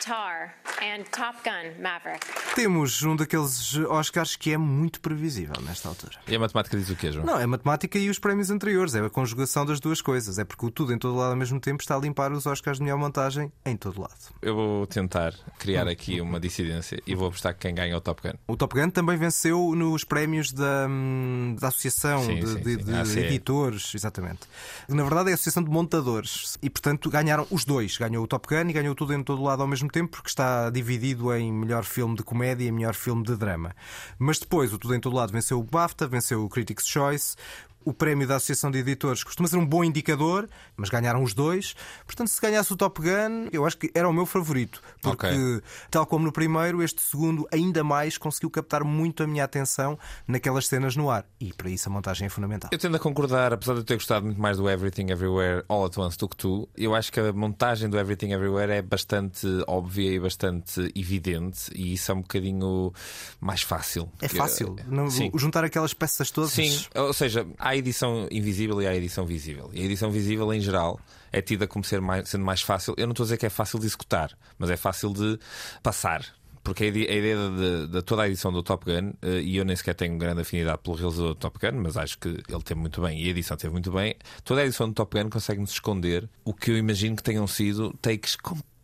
[0.00, 2.24] Tar, and Top Gun Maverick.
[2.54, 6.18] Temos um daqueles Oscars que é muito previsível nesta altura.
[6.28, 7.26] E a matemática diz o quê, João?
[7.26, 10.38] Não, é a matemática e os prémios anteriores, é a conjugação das duas coisas.
[10.38, 12.78] É porque o tudo em todo lado ao mesmo tempo está a limpar os Oscars
[12.78, 14.14] de melhor montagem em todo lado.
[14.40, 18.00] Eu vou tentar criar aqui uma dissidência e vou apostar que quem ganha é o
[18.00, 18.34] Top Gun.
[18.46, 22.76] O Top Gun também venceu nos prémios da, hum, da Associação Sim, de, sim, de-
[22.76, 23.16] de.
[23.26, 24.40] Editores, exatamente.
[24.88, 26.56] Na verdade é a Associação de Montadores.
[26.62, 27.96] E, portanto, ganharam os dois.
[27.98, 30.70] Ganhou o Top Gun e ganhou tudo em todo lado ao mesmo tempo, porque está
[30.70, 33.74] dividido em melhor filme de comédia e melhor filme de drama.
[34.18, 37.34] Mas depois, o Tudo em Todo Lado venceu o BAFTA, venceu o Critics' Choice.
[37.86, 41.74] O prémio da Associação de Editores costuma ser um bom indicador, mas ganharam os dois.
[42.04, 44.82] Portanto, se ganhasse o Top Gun, eu acho que era o meu favorito.
[45.00, 45.62] Porque, Ok.
[45.88, 49.96] tal como no primeiro, este segundo ainda mais conseguiu captar muito a minha atenção
[50.26, 51.24] naquelas cenas no ar.
[51.40, 52.70] E para isso a montagem é fundamental.
[52.72, 55.86] Eu tendo a concordar, apesar de eu ter gostado muito mais do Everything Everywhere All
[55.86, 59.46] at Once do que tu, eu acho que a montagem do Everything Everywhere é bastante
[59.68, 62.92] óbvia e bastante evidente e isso é um bocadinho
[63.40, 64.10] mais fácil.
[64.20, 64.74] É fácil.
[64.88, 65.06] Não-
[65.38, 66.50] juntar aquelas peças todas.
[66.50, 69.70] Sim, ou seja, há edição invisível e há edição visível.
[69.72, 70.98] E a edição visível, em geral,
[71.32, 72.94] é tida como ser mais- sendo mais fácil.
[72.96, 75.38] Eu não estou a dizer que é fácil de executar, mas é fácil de
[75.82, 76.24] passar.
[76.64, 79.56] Porque a ide- a ideia de, de toda a edição do Top Gun, eh, e
[79.56, 82.62] eu nem sequer tenho grande afinidade pelo realizador do Top Gun, mas acho que ele
[82.64, 84.16] teve muito bem e a edição teve muito bem.
[84.42, 87.96] Toda a edição do Top Gun consegue-nos esconder o que eu imagino que tenham sido
[88.02, 88.75] takes completamente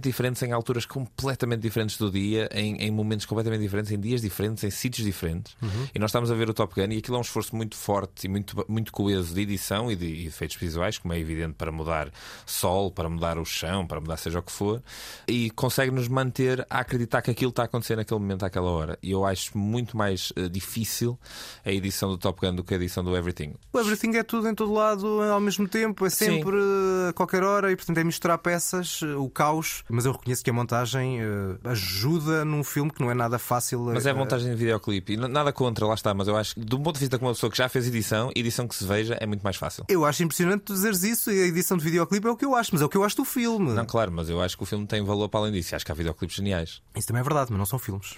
[0.00, 4.64] diferentes, em alturas completamente diferentes do dia, em, em momentos completamente diferentes, em dias diferentes,
[4.64, 5.56] em sítios diferentes.
[5.94, 8.26] E nós estamos a ver o Top Gun e aquilo é um esforço muito forte
[8.26, 11.54] e muito, muito coeso de edição e de, e de efeitos visuais, como é evidente,
[11.54, 12.10] para mudar
[12.46, 14.82] sol, para mudar o chão, para mudar seja o que for,
[15.26, 18.98] e consegue-nos manter a acreditar que aquilo está a acontecer naquele momento, àquela hora.
[19.02, 21.18] E eu acho muito mais eh, difícil
[21.64, 23.54] a edição do Top Gun do que a edição do Everything.
[23.72, 27.42] O Everything é tudo em todo lado ao mesmo tempo, é sempre eh, a qualquer
[27.42, 29.82] hora e, portanto, é misturar peças, eh, o caos.
[29.88, 31.24] Mas eu reconheço que a montagem eh,
[31.64, 33.80] ajuda num filme que não é nada fácil.
[33.84, 35.14] Mas é eh, montagem de videoclipe.
[35.14, 36.12] E nada contra, lá está.
[36.12, 38.30] Mas eu acho que, um ponto de vista de uma pessoa que já fez edição,
[38.36, 39.84] edição que se veja é muito mais fácil.
[39.88, 42.54] Eu acho impressionante tu dizeres isso e a edição de videoclipe é o que eu
[42.54, 43.72] acho, mas é o que eu acho do filme.
[43.72, 45.74] Não, claro, mas eu acho que o filme tem valor para além disso.
[45.74, 46.82] Acho que há videoclipes geniais.
[46.94, 48.14] Isso também é verdade, mas não são filmes.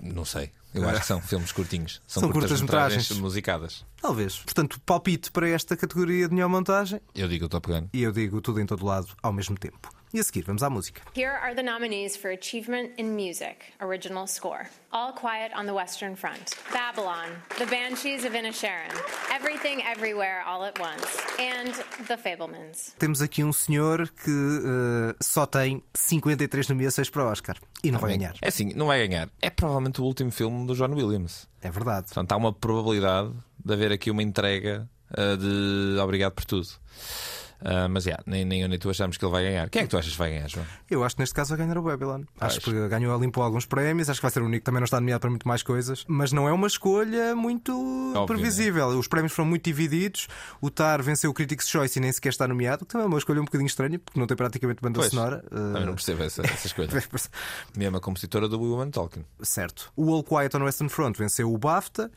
[0.00, 0.50] Não sei.
[0.74, 2.00] Eu acho que são filmes curtinhos.
[2.06, 3.18] São, São curtas-metragens curtas-metragens.
[3.20, 3.84] musicadas.
[4.00, 4.38] Talvez.
[4.38, 7.88] Portanto, palpite para esta categoria de melhor montagem Eu digo o Top Gun.
[7.92, 9.90] e eu digo tudo em todo lado ao mesmo tempo.
[10.14, 11.00] E a seguir, vamos à música.
[11.16, 16.14] Here are the nominees for Achievement in Music, Original Score All Quiet on the Western
[16.14, 18.92] Front, Babylon, The Banshees of Inisherin,
[19.34, 21.06] Everything Everywhere All at Once,
[21.38, 21.72] and
[22.08, 22.92] The Fablemans.
[22.98, 27.98] Temos aqui um senhor que eh, só tem 53 nomeações para o Oscar e não
[27.98, 28.34] vai ganhar.
[28.42, 29.30] É assim, não vai ganhar.
[29.40, 31.48] É provavelmente o último filme do John Williams.
[31.62, 32.08] É verdade.
[32.08, 33.32] Portanto, há uma probabilidade
[33.64, 36.68] de haver aqui uma entrega ah, de obrigado por tudo.
[37.64, 39.68] Ah, mas yeah, nem, nem eu nem tu achamos que ele vai ganhar.
[39.70, 40.66] Quem é que tu achas que vai ganhar, João?
[40.90, 42.22] Eu acho que neste caso vai ganhar o Babylon.
[42.40, 42.76] Acho Pois.
[42.76, 44.84] que ganhou ali limpou alguns prémios, acho que vai ser o único que também não
[44.84, 47.72] está nomeado para muito mais coisas, mas não é uma escolha muito
[48.16, 48.88] Óbvio, previsível.
[48.88, 50.26] Os prémios foram muito divididos.
[50.60, 53.18] O Tar venceu o Critics' Choice e nem sequer está nomeado, que também é uma
[53.18, 55.44] escolha um bocadinho estranha, porque não tem praticamente banda Pois, sonora.
[55.48, 56.88] Também não Eh, percebo essa, essa escolha.
[57.76, 59.24] Mesmo a compositora do Woman Talking.
[59.40, 59.92] Certo.
[59.96, 62.10] O All Quiet on Western Front venceu o BAFTA.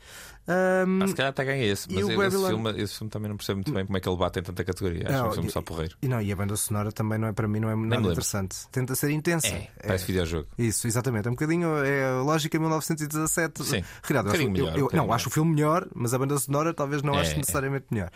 [0.48, 3.36] Ahm, Ah, se calhar até ganha esse, mas esse, Babylon- filme, esse filme também não
[3.36, 5.04] percebo muito bem como é que ele bate em tanta categoria.
[5.08, 5.96] Acho Não, um filme e- só porreiro.
[6.00, 8.56] E não, e a banda sonora também não é para mim, não é nada interessante.
[8.70, 9.48] Tenta ser intensa.
[9.48, 10.46] É, parece videojogo.
[10.56, 11.26] Isso, exatamente.
[11.26, 13.64] É um bocadinho é lógica 1917.
[13.64, 13.78] Sim.
[13.78, 16.72] Um bocadinho Eu- melhor, eu- um não, acho o filme melhor, mas a banda sonora
[16.72, 17.36] talvez não É, ache é.
[17.38, 18.10] necessariamente melhor.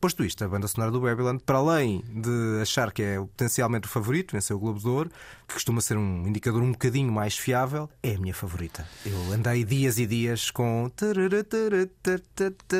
[0.00, 3.90] Posto isto, a banda sonora do Babylon, para além de achar que é potencialmente o
[3.90, 5.10] favorito, venceu o Globo de Ouro,
[5.46, 8.86] que costuma ser um indicador um bocadinho mais fiável, é a minha favorita.
[9.04, 10.90] Eu andei dias e dias com.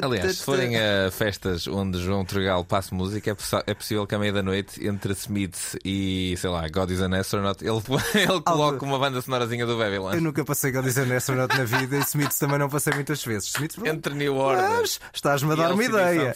[0.03, 3.37] Aliás, se forem a festas onde João Tregal passa música, é,
[3.71, 7.15] é possível que à meia da noite, entre Smith e, sei lá, God is an
[7.19, 7.81] Astronaut, ele,
[8.15, 10.15] ele coloque uma banda sonorazinha do Babylon.
[10.15, 13.25] Eu nunca passei God is an Astronaut na vida e Smith também não passei muitas
[13.25, 13.49] vezes.
[13.55, 14.83] Smith, Entre New Order
[15.13, 16.35] estás-me a dar uma ideia.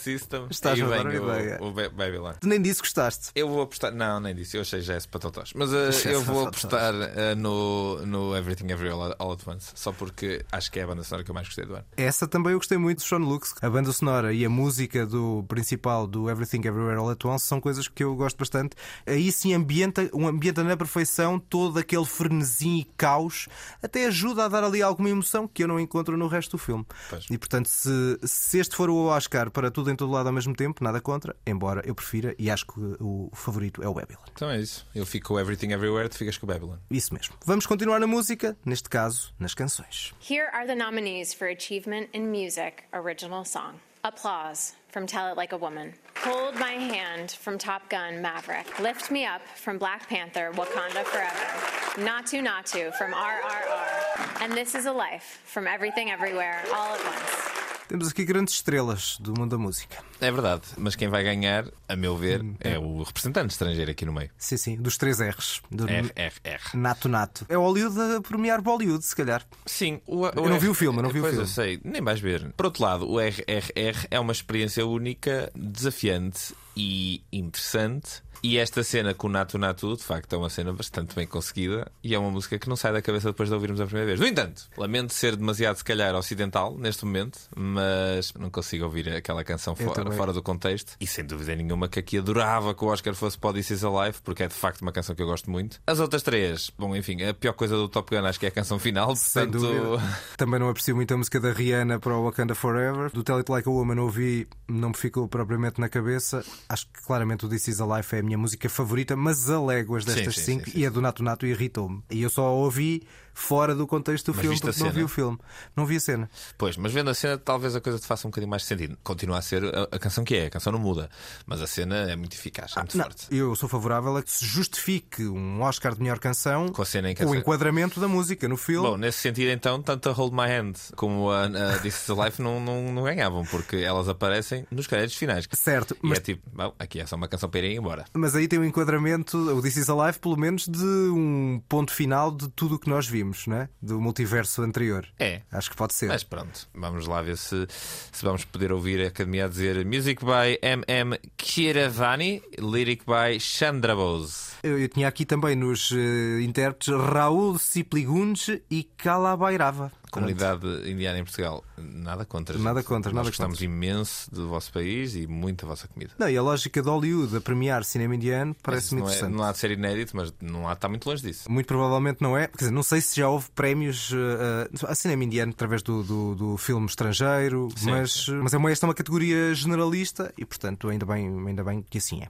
[0.51, 1.59] Estás-me a dar uma o- ideia.
[1.61, 2.33] O, Ba- Babylon.
[2.41, 3.31] Tu nem disse que gostaste.
[3.35, 5.53] Eu vou apostar, não, nem disse, eu achei jazz para totós.
[5.55, 10.45] Mas uh, eu vou apostar uh, no, no Everything Everywhere All at Once, só porque
[10.51, 11.85] acho que é a banda sonora que eu mais gostei do ano.
[11.97, 13.55] Essa também eu gostei muito de Sean Lux.
[13.63, 17.61] A banda sonora e a música do principal do Everything Everywhere All at Once são
[17.61, 18.77] coisas que eu gosto bastante.
[19.07, 23.49] Aí sim ambienta, um ambienta na perfeição todo aquele frenesim e caos,
[23.83, 26.85] até ajuda a dar ali alguma emoção que eu não encontro no resto do filme.
[27.09, 27.27] Pois.
[27.31, 30.55] E portanto, se, se este for o Oscar para tudo em todo lado ao mesmo
[30.55, 34.23] tempo, nada contra, embora eu prefira e acho que o favorito é o Babylon.
[34.33, 34.87] Então é isso.
[34.95, 36.77] Eu fico com o Everything Everywhere, tu ficas com o Babylon.
[36.91, 37.35] Isso mesmo.
[37.45, 40.15] Vamos continuar na música, neste caso, nas canções.
[40.29, 45.37] Here are the nominees for Achievement in Music, Music original Song Applause from Tell It
[45.37, 45.93] Like a Woman.
[46.21, 48.81] Hold my hand from Top Gun Maverick.
[48.81, 52.03] Lift me up from Black Panther Wakanda Forever.
[52.03, 54.43] Natu Natu from RRR.
[54.43, 57.60] And This is a Life from Everything Everywhere All at Once.
[57.91, 59.99] Temos aqui grandes estrelas do mundo da música.
[60.21, 64.13] É verdade, mas quem vai ganhar, a meu ver, é o representante estrangeiro aqui no
[64.13, 64.31] meio.
[64.39, 65.61] Sim, sim, dos três R's.
[65.69, 66.61] Do R, R, R.
[66.75, 67.45] Nato Nato.
[67.49, 69.45] É Hollywood a premiar Bollywood, se calhar.
[69.67, 71.49] Sim, o, Eu não vi o filme, eu não vi o pois filme.
[71.49, 72.53] eu sei, nem vais ver.
[72.57, 78.23] Por outro lado, o RRR é uma experiência única, desafiante e interessante.
[78.43, 81.91] E esta cena com o Natu Natu, de facto, é uma cena bastante bem conseguida
[82.03, 84.21] e é uma música que não sai da cabeça depois de ouvirmos a primeira vez.
[84.21, 89.45] No entanto, lamento ser demasiado, se calhar, ocidental neste momento, mas não consigo ouvir aquela
[89.45, 90.93] canção fora, fora do contexto.
[91.01, 93.85] E sem dúvida nenhuma que aqui adorava que o Oscar fosse para o This Is
[93.85, 95.81] Alive, porque é de facto uma canção que eu gosto muito.
[95.87, 98.53] As outras três, bom, enfim, a pior coisa do Top Gun acho que é a
[98.53, 99.61] canção final, Sem portanto.
[99.61, 100.03] dúvida.
[100.37, 103.11] Também não aprecio muito a música da Rihanna para o Wakanda Forever.
[103.13, 106.45] Do Tell It Like a Woman ouvi, não me ficou propriamente na cabeça.
[106.69, 109.61] Acho que claramente o This Is a Life é a minha música favorita, mas a
[109.61, 112.01] léguas destas Sim, sim, cinco sim, e a do Nato Nato irritou-me.
[112.09, 113.03] E eu só a ouvi
[113.35, 114.91] fora do contexto do Mas filme porque não cena?
[114.91, 115.39] vi o filme.
[115.77, 116.31] Não vi a cena.
[116.59, 118.97] Pois, mas vendo a cena, talvez a coisa te faça um bocadinho mais sentido.
[119.03, 121.09] Continua a ser a, a canção que é, a canção não muda,
[121.47, 123.27] mas a cena é muito eficaz, é muito Não, forte.
[123.31, 127.11] eu sou favorável a que se justifique um Oscar de melhor canção Com a cena
[127.11, 128.87] em que o enquadramento da música no filme.
[128.89, 132.25] Bom, nesse sentido, então, tanto a Hold My Hand como a, a This Is a
[132.25, 135.47] Life não, não, não ganhavam, porque elas aparecem nos créditos finais.
[135.53, 138.05] Certo, E mas- é tipo, bom, aqui é só uma canção para irem embora.
[138.15, 142.31] Mas aí tem um enquadramento, o This Is Alive, pelo menos de um ponto final
[142.31, 143.69] de tudo o que nós vimos, não é?
[143.81, 145.07] Do multiverso anterior.
[145.19, 145.43] É.
[145.53, 146.09] Acho que pode ser.
[146.09, 150.25] Mas pronto, vamos lá ver se, se vamos poder ouvir a academia a dizer Music
[150.25, 151.19] by M.M.
[151.37, 154.51] Kiravani, Lyric by Chandra Bose.
[154.63, 159.93] Eu, eu tinha aqui também nos eh, intérpretes Raul Cipligunge e Calabairava.
[160.11, 162.59] Comunidade indiana em Portugal, nada contra.
[162.59, 162.89] Nada gente.
[162.89, 163.65] contra, Nós nada gostamos contra.
[163.65, 166.11] imenso do vosso país e muito da vossa comida.
[166.19, 169.33] Não, e a lógica de Hollywood a premiar cinema indiano parece-me é, interessante.
[169.33, 171.49] não há de ser inédito, mas não há, está muito longe disso.
[171.51, 172.49] Muito provavelmente não é.
[172.49, 176.35] Quer dizer, não sei se já houve prémios eh, a cinema indiano através do, do,
[176.35, 180.89] do filme estrangeiro, Sim, mas, mas é uma, esta é uma categoria generalista e, portanto,
[180.89, 182.29] ainda bem, ainda bem que assim é.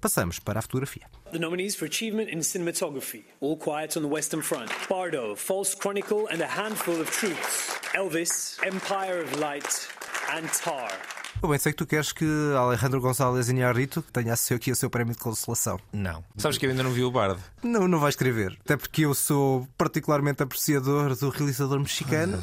[0.00, 1.06] Passamos para a fotografia.
[1.32, 6.26] The nominees for Achievement in Cinematography All Quiet on the Western Front, Bardo, False Chronicle,
[6.30, 9.88] and a Handful of Truths, Elvis, Empire of Light,
[10.32, 11.15] and Tar.
[11.42, 12.24] Eu bem sei que tu queres que
[12.56, 15.78] Alejandro González Inharrito tenha aqui o seu prémio de consolação.
[15.92, 16.24] Não.
[16.36, 17.40] Sabes que eu ainda não vi o Bardo.
[17.62, 18.58] Não, não vai escrever.
[18.64, 22.42] Até porque eu sou particularmente apreciador do realizador mexicano.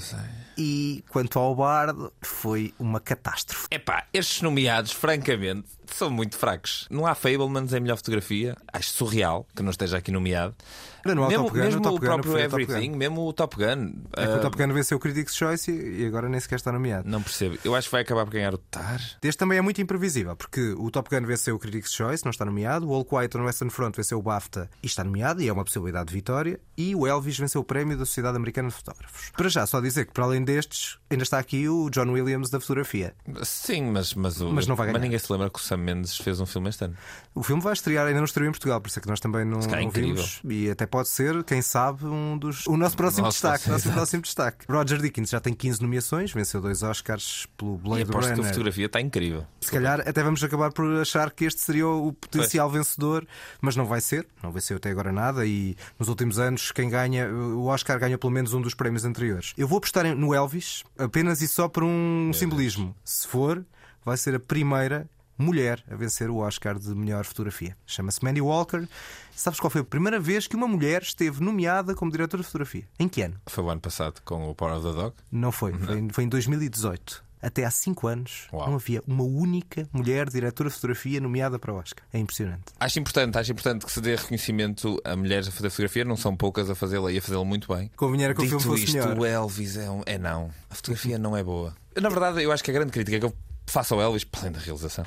[0.58, 3.68] E quanto ao Bardo, foi uma catástrofe.
[3.72, 6.88] Epá, estes nomeados, francamente, são muito fracos.
[6.90, 8.56] Não há Fablemans em melhor fotografia.
[8.72, 10.56] Acho surreal que não esteja aqui nomeado.
[11.06, 12.98] Não, não o mesmo Top Gun, mesmo o Top o Gun, próprio o Everything, Gun.
[12.98, 13.94] mesmo o Top Gun.
[14.16, 16.72] É que ah, o Top Gun venceu o Critics' Choice e agora nem sequer está
[16.72, 17.10] nomeado.
[17.10, 17.58] Não percebo.
[17.64, 19.02] Eu acho que vai acabar por ganhar o Tar.
[19.22, 22.46] Este também é muito imprevisível, porque o Top Gun venceu o Critics' Choice, não está
[22.46, 22.90] nomeado.
[22.90, 25.64] O All Quiet on Western Front venceu o BAFTA e está nomeado, e é uma
[25.64, 26.60] possibilidade de vitória.
[26.78, 29.32] E o Elvis venceu o prémio da Sociedade Americana de Fotógrafos.
[29.32, 32.60] Para já, só dizer que para além destes, ainda está aqui o John Williams da
[32.60, 33.14] fotografia.
[33.44, 35.00] Sim, mas, mas, o, Mas não vai ganhar.
[35.00, 36.96] ninguém se lembra que o Sam Mendes fez um filme este ano.
[37.34, 39.46] O filme vai estrear, ainda não estreou em Portugal, por isso é que nós também
[39.46, 40.16] não, é não incrível.
[40.16, 40.42] vimos.
[40.50, 42.66] E até pode ser, quem sabe, um dos.
[42.68, 43.70] O nosso próximo Nosso destaque.
[43.70, 44.66] Nosso próximo destaque.
[44.70, 48.36] Roger Dickens já tem 15 nomeações, venceu dois Oscars pelo E Blade aposto que a
[48.36, 48.50] Runner.
[48.50, 49.46] fotografia está incrível.
[49.62, 53.26] Se calhar até vamos acabar por achar que este seria o potencial vencedor,
[53.62, 55.46] mas não vai ser, não venceu até agora nada.
[55.46, 59.54] E nos últimos anos, quem ganha, o Oscar ganha pelo menos um dos prémios anteriores.
[59.58, 62.96] Eu vou apostar no Elvis apenas e só por um simbolismo.
[63.04, 63.66] Se for,
[64.04, 67.76] vai ser a primeira mulher a vencer o Oscar de melhor fotografia.
[67.88, 68.88] Chama-se Mandy Walker.
[69.36, 72.88] Sabes qual foi a primeira vez que uma mulher esteve nomeada como diretora de fotografia?
[73.00, 73.36] Em que ano?
[73.48, 75.16] Foi o ano passado com o Power of the Dog.
[75.32, 77.24] Não foi, em- foi em 2018.
[77.44, 78.68] Até há 5 anos Uau.
[78.68, 82.06] não havia uma única mulher diretora de fotografia nomeada para o Oscar.
[82.14, 82.64] É impressionante.
[82.80, 86.36] Acho importante, acho importante que se dê reconhecimento a mulheres a fazer fotografia, não são
[86.36, 87.92] poucas a fazê-la e a fazê-la muito bem.
[87.98, 89.20] Convinha que o filme fosse isto, melhor.
[89.20, 90.50] o Elvis é, um, é não.
[90.70, 91.76] A fotografia não é boa.
[92.02, 93.34] Na verdade, eu acho que a grande crítica que eu
[93.68, 95.06] faço ao Elvis, para além da realização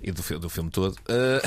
[0.00, 1.42] e do, do filme todo, eh,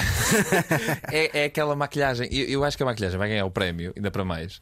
[1.11, 2.27] é, é aquela maquilhagem.
[2.31, 4.59] Eu, eu acho que a maquilhagem vai ganhar o prémio, ainda para mais.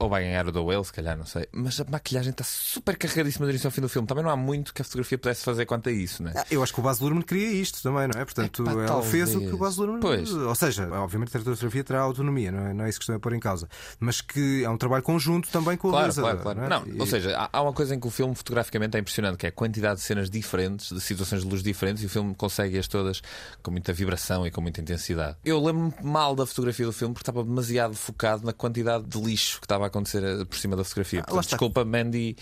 [0.00, 1.46] Ou vai ganhar o da Whale, se calhar, não sei.
[1.52, 4.08] Mas a maquilhagem está super carregadíssima do início ao fim do filme.
[4.08, 6.32] Também não há muito que a fotografia pudesse fazer quanto a isso, né?
[6.34, 8.24] Ah, Eu acho que o Baz Luhrmann queria isto também, não é?
[8.24, 9.10] Portanto, Epá, ela talvez.
[9.12, 10.00] fez o que o Baz Luhrmann...
[10.00, 10.32] Pois.
[10.32, 13.20] Ou seja, obviamente a fotografia terá autonomia, não é, não é isso que estou a
[13.20, 13.68] pôr em causa.
[14.00, 16.40] Mas que é um trabalho conjunto também com o Claro, realizador.
[16.42, 16.70] claro, claro.
[16.70, 16.94] Não, é?
[16.94, 19.44] Não, ou E- seja, há, uma coisa em que o filme fotograficamente é impressionante, que
[19.44, 22.88] é a quantidade de cenas diferentes, de situações de luz diferentes, e o filme consegue-as
[22.88, 23.20] todas
[23.62, 25.36] com muita vibração e com muita intensidade.
[25.44, 29.60] Eu lembro-me mal da fotografia do filme porque estava demasiado focado na quantidade de lixo
[29.60, 31.20] que estava acontecer eh, por cima da fotografia.
[31.20, 32.36] lá Portanto, desculpa, Mandy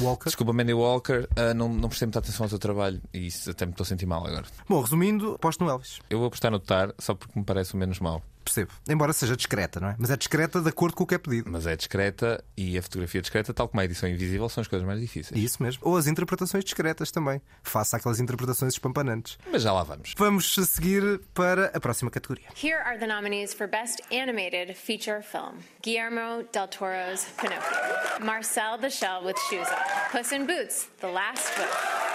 [0.00, 0.24] Walker.
[0.26, 3.66] Desculpa, Mandy Walker, ah, não, não prestei muita atenção ao teu trabalho e isso até
[3.66, 4.44] me estou a sentir mal agora.
[4.68, 6.00] Bom, resumindo, aposto no Elvis.
[6.08, 8.22] Eu vou apostar no Tar só porque me parece o menos mau.
[8.42, 8.72] Percebo.
[8.88, 9.96] Embora seja discreta, não é?
[9.98, 11.50] Mas é discreta de acordo com o que é pedido.
[11.50, 14.86] Mas é discreta e a fotografia discreta, tal como a edição invisível, são as coisas
[14.86, 15.40] mais difíceis.
[15.40, 15.82] Isso mesmo.
[15.84, 17.40] Ou as interpretações discretas também.
[17.62, 19.38] Faça aquelas interpretações espampanantes.
[19.50, 20.14] Mas já lá vamos.
[20.16, 22.46] Vamos seguir para a próxima categoria.
[22.62, 28.90] Here are the nominees for Best Animated Feature Film Guillermo del Toro's Pinocchio, Marcel the
[28.90, 32.11] Shell with Shoes Off, Puss in Boots, The Last Book,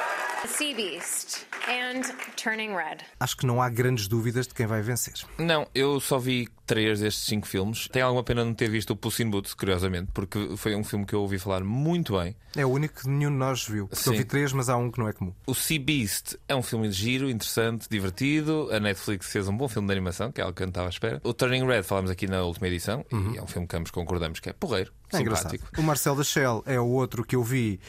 [0.48, 2.02] Sea Beast, and
[2.42, 2.98] Turning Red.
[3.20, 5.14] Acho que não há grandes dúvidas de quem vai vencer.
[5.38, 7.88] Não, eu só vi três destes cinco filmes.
[7.90, 11.06] Tem alguma pena não ter visto o Puss in Boots, curiosamente, porque foi um filme
[11.06, 12.36] que eu ouvi falar muito bem.
[12.56, 13.88] É o único que nenhum de nós viu.
[13.88, 15.34] Porque eu vi três, mas há um que não é comum.
[15.46, 18.70] O Sea Beast é um filme de giro, interessante, divertido.
[18.72, 20.88] A Netflix fez um bom filme de animação, que é algo que eu não estava
[20.88, 21.22] à espera.
[21.24, 24.40] O Turning Red falámos aqui na última edição, e é um filme que ambos concordamos
[24.40, 25.52] que é porreiro, É engraçado.
[25.52, 25.80] simpático.
[25.82, 27.80] O Marcel da Shell é o outro que eu vi.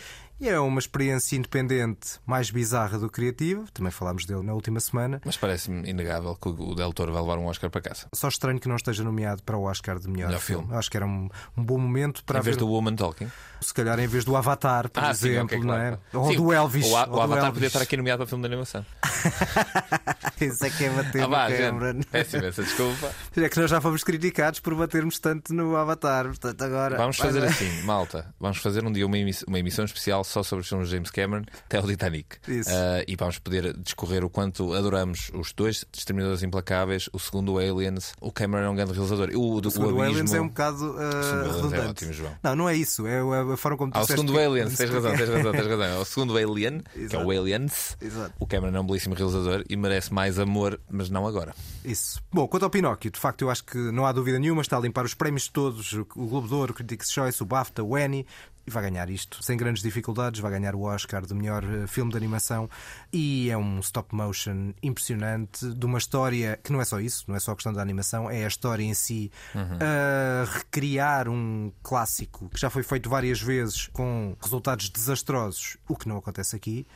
[0.40, 3.64] E é uma experiência independente mais bizarra do que criativa.
[3.74, 5.20] Também falámos dele na última semana.
[5.24, 8.07] Mas parece-me inegável que o Del Toro vai levar um Oscar para casa.
[8.14, 10.62] Só estranho que não esteja nomeado para o Oscar de melhor, Melhor filme.
[10.64, 10.79] filme.
[10.79, 13.29] Acho que era um, um bom momento para em vez haver- do Woman Talking.
[13.61, 15.88] Se calhar em vez do Avatar, por Ah, sim, exemplo, ok, não claro, é?
[15.88, 16.03] claro.
[16.27, 16.87] Ou Sim, do Elvis.
[16.87, 17.53] O, A- o Avatar Elvis.
[17.55, 18.87] podia estar aqui nomeado para filme de animação.
[20.40, 22.01] Isso é que é bater Ah, no vá, Cameron.
[22.14, 23.12] imensa desculpa.
[23.37, 26.27] É que nós já fomos criticados por batermos tanto no Avatar.
[26.27, 26.96] Portanto, agora.
[26.96, 28.33] Vamos fazer assim, malta.
[28.38, 29.16] Vamos fazer um dia uma
[29.48, 32.37] uma emissão especial só sobre os filmes de James Cameron, até o Titanic.
[32.47, 32.71] Isso.
[32.71, 37.59] Ah, e vamos poder discorrer o quanto adoramos os dois Exterminadores Implacáveis, o segundo o
[37.59, 38.12] Aliens.
[38.21, 39.31] O Cameron é um grande realizador.
[39.35, 41.88] O, do, O segundo o Aliens é um bocado uh, O Aliens é redundante.
[41.88, 42.33] ótimo, João.
[42.43, 43.07] Não, não é isso.
[43.07, 45.29] É a a forma como tu Ah, o disseste segundo que- Aliens, tens razão, tens
[45.29, 45.85] razão, tens razão.
[45.85, 47.25] É O segundo Alien, que é Exato.
[47.27, 47.97] o Aliens.
[48.01, 48.35] Exato.
[48.38, 51.55] O Cameron é um belíssimo realizador e merece mais amor, mas não agora.
[51.85, 52.21] Isso.
[52.33, 54.81] Bom, quanto ao Pinóquio, de facto eu acho que não há dúvida nenhuma, está a
[54.81, 58.27] limpar os prémios todos, o Globo de Ouro, o Critics' Choice, o BAFTA, o Annie,
[58.68, 62.11] e vai ganhar isto sem grandes dificuldades, vai ganhar o Oscar de melhor eh, filme
[62.11, 62.68] de animação
[63.12, 67.35] e é um stop motion impressionante de uma história que não é só isso, não
[67.35, 72.48] é só a questão da animação, é a história em si a recriar um clássico
[72.50, 76.87] que já foi feito várias vezes com resultados desastrosos, o que não acontece aqui.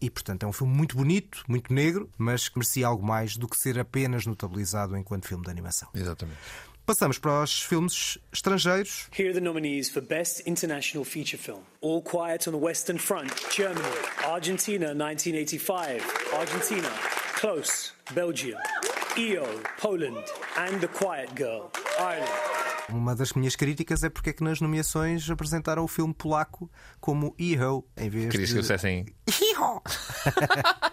[0.00, 3.46] E portanto é um filme muito bonito, muito negro, mas que merecia algo mais do
[3.46, 5.88] que ser apenas notabilizado enquanto filme de animação.
[5.94, 6.38] Exatamente.
[6.90, 9.06] Passamos para os filmes estrangeiros.
[9.16, 11.62] Here are the nominees for Best International Feature Film.
[11.80, 13.86] All Quiet on the Western Front, Germany,
[14.26, 16.02] Argentina 1985,
[16.34, 16.90] Argentina,
[17.36, 18.58] Close, Belgium,
[19.16, 19.46] EO,
[19.78, 20.24] Poland,
[20.58, 22.59] and The Quiet Girl, Ireland.
[22.92, 27.34] Uma das minhas críticas é porque é que nas nomeações apresentaram o filme polaco como
[27.38, 29.06] Iho em vez Querias de que eu dissessem.
[29.28, 29.82] Iho!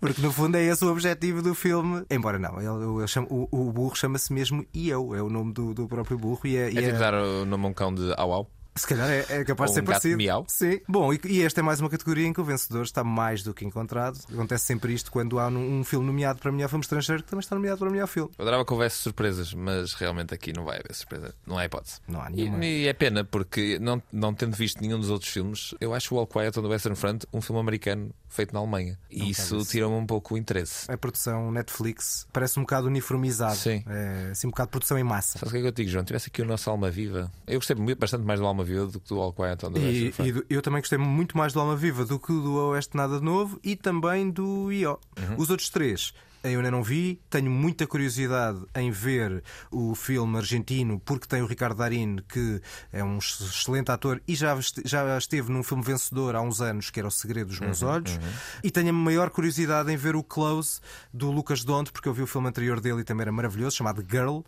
[0.00, 2.04] Porque no fundo é esse o objetivo do filme.
[2.08, 5.74] Embora não, ele, ele chama- o, o burro chama-se mesmo Io, é o nome do,
[5.74, 6.40] do próprio burro.
[6.44, 8.50] E é, e É é- tipo dar o nome a um cão de au au.
[8.78, 10.16] Se calhar é, é capaz Ou de ser um parecido.
[10.16, 10.44] miau.
[10.48, 10.80] Sim.
[10.88, 13.52] Bom, e, e esta é mais uma categoria em que o vencedor está mais do
[13.52, 14.18] que encontrado.
[14.32, 17.40] Acontece sempre isto quando há um, um filme nomeado para melhor filme estrangeiro que também
[17.40, 18.30] está nomeado para melhor filme.
[18.38, 21.34] Eu adorava que houvesse surpresas, mas realmente aqui não vai haver surpresa.
[21.46, 22.00] Não há hipótese.
[22.06, 22.64] Não há E, nenhuma.
[22.64, 26.18] e é pena, porque não, não tendo visto nenhum dos outros filmes, eu acho o
[26.18, 28.98] All Quiet on the Western Front um filme americano feito na Alemanha.
[29.10, 30.90] E isso tira-me um pouco o interesse.
[30.90, 33.56] A produção Netflix parece um bocado uniformizado.
[33.56, 33.82] Sim.
[33.86, 35.38] É assim um bocado de produção em massa.
[35.38, 36.04] Sabes o que é que eu digo, João?
[36.04, 37.30] Tivesse aqui o nosso Alma Viva.
[37.46, 40.14] Eu gostei bastante mais do Alma Viva do que do All Quiet on the E,
[40.28, 43.18] e do- eu também gostei muito mais do Alma Viva do que do Oeste Nada
[43.18, 44.98] de Novo e também do IO.
[45.18, 45.34] Uhum.
[45.38, 46.12] Os outros três
[46.52, 47.20] eu ainda não vi.
[47.30, 52.60] Tenho muita curiosidade em ver o filme argentino porque tem o Ricardo Darín, que
[52.92, 56.90] é um ex- excelente ator e já, já esteve num filme vencedor há uns anos
[56.90, 58.18] que era O Segredo dos Meus Uhum, Olhos.
[58.62, 60.80] E tenho a maior curiosidade em ver o Close
[61.12, 64.04] do Lucas Donte, porque eu vi o filme anterior dele e também era maravilhoso, chamado
[64.08, 64.40] Girl.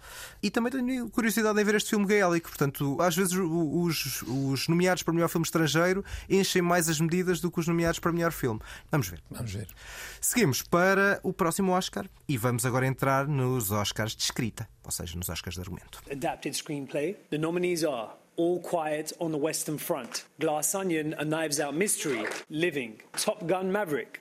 [0.42, 2.48] E também tenho curiosidade em ver este filme gaélico.
[2.48, 7.50] Portanto, às vezes os, os nomeados para melhor filme estrangeiro enchem mais as medidas do
[7.50, 8.60] que os nomeados para melhor filme.
[8.90, 9.20] Vamos ver.
[9.30, 9.68] Vamos ver.
[10.20, 11.89] Seguimos para o próximo Oscar
[12.28, 16.00] e vamos agora entrar nos Oscars de escrita, ou seja, nos Oscars de argumento.
[16.10, 17.16] Adapted screenplay.
[17.30, 22.26] The nominees are All Quiet on the Western Front, Glass Onion, A Knives Out Mystery,
[22.48, 24.20] Living, Top Gun Maverick.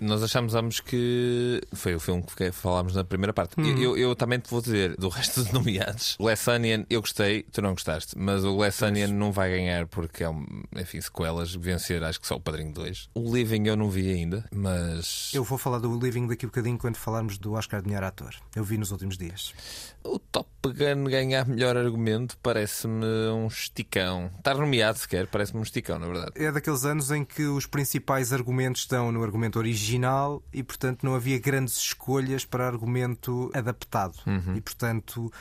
[0.00, 3.58] Nós achámos ambos que foi o filme que falámos na primeira parte.
[3.60, 3.66] Uhum.
[3.78, 6.16] Eu, eu- eu também te vou dizer, do resto dos nomeados,
[6.48, 10.28] Onion eu gostei, tu não gostaste, mas o Glass Onion não vai ganhar porque é,
[10.30, 10.44] um,
[10.76, 13.08] enfim, sequelas, vencer acho que só o Padrinho 2.
[13.14, 16.78] O Living eu não vi ainda, mas Eu vou falar do Living daqui a bocadinho
[16.78, 18.34] quando falarmos do Oscar de melhor ator.
[18.56, 19.54] Eu vi nos últimos dias.
[20.04, 24.30] O Top Gun ganhar melhor argumento parece-me um esticão.
[24.38, 26.32] Estar nomeado sequer parece-me um esticão, na verdade.
[26.34, 31.14] É daqueles anos em que os principais argumentos estão no argumento original e, portanto, não
[31.14, 34.18] havia grandes escolhas para argumento adaptado.
[34.56, 35.32] E, portanto,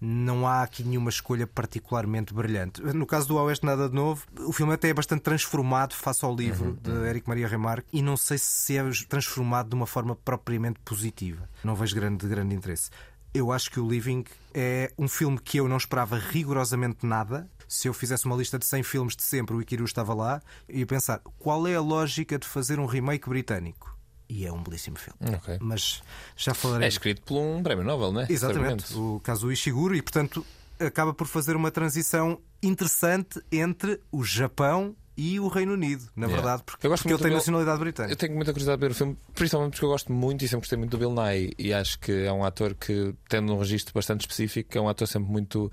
[0.00, 2.82] não há aqui nenhuma escolha particularmente brilhante.
[2.82, 6.34] No caso do Oeste Nada de Novo, o filme até é bastante transformado face ao
[6.34, 10.78] livro de Eric Maria Remarque e não sei se é transformado de uma forma propriamente
[10.84, 11.48] positiva.
[11.62, 12.90] Não vejo grande, grande interesse.
[13.34, 17.50] Eu acho que o Living é um filme que eu não esperava rigorosamente nada.
[17.66, 20.86] Se eu fizesse uma lista de 100 filmes de sempre, o Ikiru estava lá, e
[20.86, 23.98] pensar qual é a lógica de fazer um remake britânico.
[24.28, 25.36] E é um belíssimo filme.
[25.36, 25.58] Ok.
[25.60, 26.00] Mas
[26.36, 26.86] já falarei.
[26.86, 28.26] É escrito por um prémio Nobel, não é?
[28.30, 30.46] Exatamente, o Kazuo Ishiguro, e portanto
[30.78, 36.42] acaba por fazer uma transição interessante entre o Japão e o Reino Unido, na Yeah.
[36.42, 38.12] verdade, porque, Eu gosto porque ele tem Bill- nacionalidade britânica.
[38.12, 40.60] Eu tenho muita curiosidade de ver o filme, principalmente porque eu gosto muito e sempre
[40.62, 41.52] gostei muito do Bill Nye.
[41.58, 45.06] E acho que é um ator que, tendo um registro bastante específico, é um ator
[45.06, 45.70] sempre muito,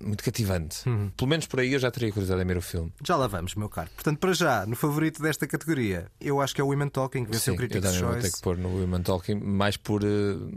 [0.00, 0.88] muito cativante.
[0.88, 1.10] Uhum.
[1.16, 2.92] Pelo menos por aí eu já teria curiosidade em ver o filme.
[3.04, 3.88] Já lá vamos, meu caro.
[3.94, 7.32] Portanto, para já, no favorito desta categoria, eu acho que é o Women Talking, que
[7.32, 10.06] venceu o eu Critics' também vou ter que pôr no Women Talking, mais por eh,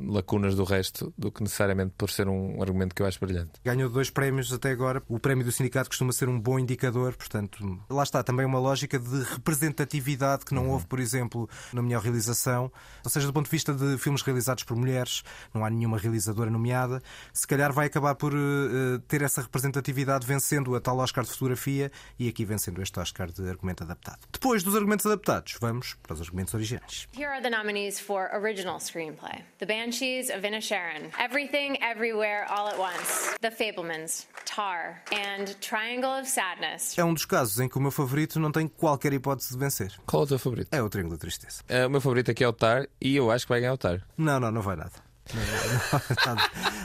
[0.07, 3.51] lacunas do resto do que necessariamente por ser um argumento que eu acho brilhante.
[3.63, 5.01] Ganhou dois prémios até agora.
[5.07, 8.99] O prémio do sindicato costuma ser um bom indicador, portanto, lá está também uma lógica
[8.99, 10.71] de representatividade que não Uhum.
[10.71, 12.71] houve, por exemplo, na melhor realização.
[13.03, 15.23] Ou seja, do ponto de vista de filmes realizados por mulheres,
[15.53, 17.01] não há nenhuma realizadora nomeada.
[17.33, 21.91] Se calhar vai acabar por eh, ter essa representatividade vencendo a tal Oscar de fotografia
[22.17, 24.19] e aqui vencendo este Oscar de argumento adaptado.
[24.31, 27.07] Depois dos argumentos adaptados, vamos para os argumentos originais.
[27.15, 32.77] Here are the nominees for original screenplay The Banshees of Inisherin, Everything Everywhere All at
[32.77, 36.97] Once, The Fablemans, Tar, and Triangle of Sadness.
[36.97, 39.93] É um dos casos em que o meu favorito não tem qualquer hipótese de vencer.
[40.05, 40.69] Qual é o teu favorito?
[40.71, 41.61] É o Triângulo da Tristeza.
[41.69, 43.77] Eh, o meu favorito aqui é o Tar e eu acho que vai ganhar o
[43.77, 44.01] Tar.
[44.17, 45.08] Não, não, não vai nada.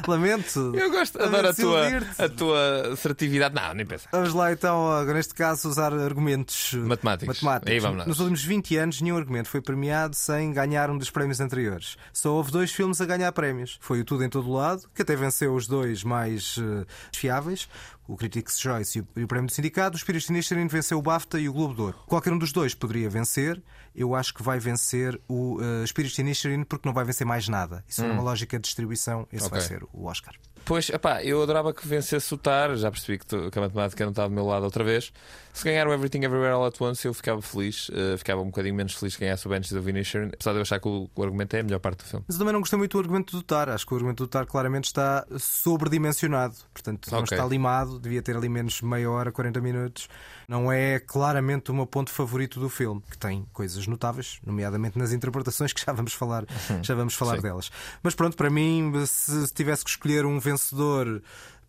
[0.07, 0.73] Lamento.
[0.75, 3.55] Eu gosto, Lamento adoro a tua, a tua assertividade.
[3.55, 4.09] Não, nem pensar.
[4.13, 7.43] Vamos lá então, neste caso, usar argumentos Matemáticos.
[7.43, 7.73] matemáticos.
[7.73, 8.07] Aí vamos nós.
[8.07, 11.97] Nos últimos 20 anos, nenhum argumento foi premiado sem ganhar um dos prémios anteriores.
[12.13, 13.79] Só houve dois filmes a ganhar prémios.
[13.81, 17.69] Foi o Tudo em Todo Lado, que até venceu os dois mais uh, fiáveis,
[18.07, 19.97] o Critics' Choice e o, Prémio do Sindicato.
[19.97, 21.99] O Spirit Inisherin venceu o BAFTA e o Globo de Ouro.
[22.07, 23.63] Qualquer um dos dois poderia vencer.
[23.95, 27.85] Eu acho que vai vencer o uh, Spirit Inisherin porque não vai vencer mais nada.
[27.89, 28.13] Isso é Hum.
[28.15, 29.27] uma lógica de distribuição.
[29.33, 29.69] Esse vai Ok.
[29.69, 30.35] ser o Oscar.
[30.67, 34.03] Pois, epá, eu adorava que vencesse o TAR, já percebi que, tu- que a matemática
[34.03, 35.13] não está do meu lado outra vez.
[35.53, 38.75] Se ganhar o Everything Everywhere All At Once, eu ficava feliz, eh, ficava um bocadinho
[38.75, 41.23] menos feliz se ganhasse o Bench do Vinicius, apesar de eu achar que o, o
[41.23, 42.25] argumento é a melhor parte do filme.
[42.27, 43.69] Mas eu também não gostei muito do argumento do Tar.
[43.69, 45.27] Acho que o argumento do Tar claramente está
[45.75, 46.55] sobredimensionado.
[46.73, 47.37] Portanto, não Ok.
[47.37, 47.94] está limado.
[47.99, 50.09] Devia ter ali menos meia hora, 40 minutos.
[50.49, 55.13] Não é claramente o meu ponto favorito do filme, que tem coisas notáveis, nomeadamente nas
[55.13, 56.45] interpretações, que já vamos falar,
[56.83, 57.43] já vamos falar Sim.
[57.43, 57.71] delas.
[58.03, 61.23] Mas pronto, para mim, se tivesse que escolher um vencedor.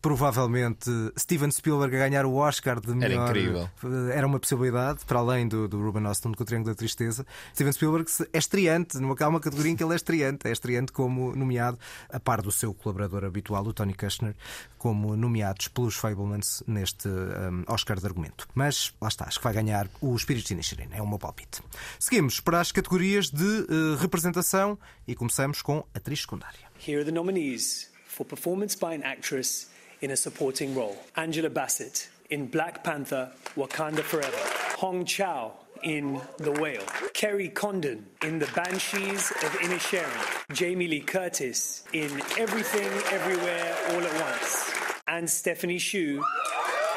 [0.06, 0.88] Provavelmente
[1.18, 3.28] Steven Spielberg a ganhar o Oscar de melhor.
[3.28, 3.68] incrível.
[4.14, 7.26] Era uma possibilidade, para além do, do Ruben Östlund com o Triângulo da Tristeza.
[7.56, 10.48] Steven Spielberg é estreante, numa há uma categoria em que ele é estreante.
[10.48, 14.36] É estreante como nomeado, a par do seu colaborador habitual, o Tony Kushner,
[14.78, 18.48] como nomeados pelos Fablemans neste um, Oscar de argumento.
[18.54, 21.64] Mas lá está, acho que vai ganhar o Spirit Inisherin, é o meu palpite.
[22.00, 24.78] Seguimos para as categorias de eh, representação
[25.08, 26.70] e começamos com atriz secundária.
[26.88, 32.10] Here are the nominees for performance by an actress in a supporting role Angela Bassett
[32.30, 34.38] in Black Panther Wakanda Forever,
[34.78, 36.84] Hong Chow in The Whale,
[37.14, 44.22] Kerry Condon in The Banshees of Inisherin, Jamie Lee Curtis in Everything Everywhere All at
[44.22, 44.74] Once,
[45.08, 46.22] and Stephanie Shu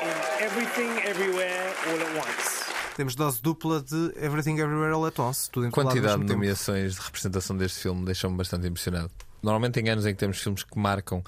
[0.02, 2.64] in Everything Everywhere All at Once.
[2.96, 5.48] Temos dose dupla de Everything Everywhere All at Once.
[5.50, 9.10] Tudo em quantidade de nomeações de representação deste filme deixou-me bastante impressionado.
[9.42, 11.22] Normalmente em anos em que temos filmes que marcam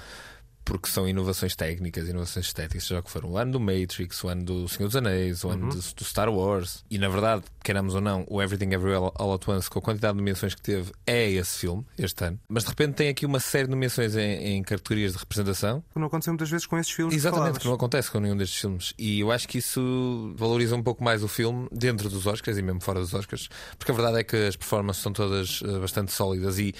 [0.64, 3.24] porque são inovações técnicas, inovações estéticas, seja o que for.
[3.24, 5.68] O ano do Matrix, o ano do Senhor dos Anéis, o ano Uhum.
[5.96, 6.84] do, Star Wars.
[6.90, 10.14] E na verdade, queiramos ou não, o Everything Everywhere All at Once, com a quantidade
[10.14, 12.38] de nomeações que teve, é esse filme, este ano.
[12.48, 15.82] Mas de repente tem aqui uma série de nomeações em, em categorias de representação.
[15.92, 17.12] Que não aconteceu muitas vezes com esses filmes.
[17.14, 17.58] que Exatamente, falavas.
[17.62, 18.94] que não acontece com nenhum destes filmes.
[18.98, 22.62] E eu acho que isso valoriza um pouco mais o filme dentro dos Oscars e
[22.62, 23.48] mesmo fora dos Oscars,
[23.78, 26.74] porque a verdade é que as performances são todas eh, bastante sólidas e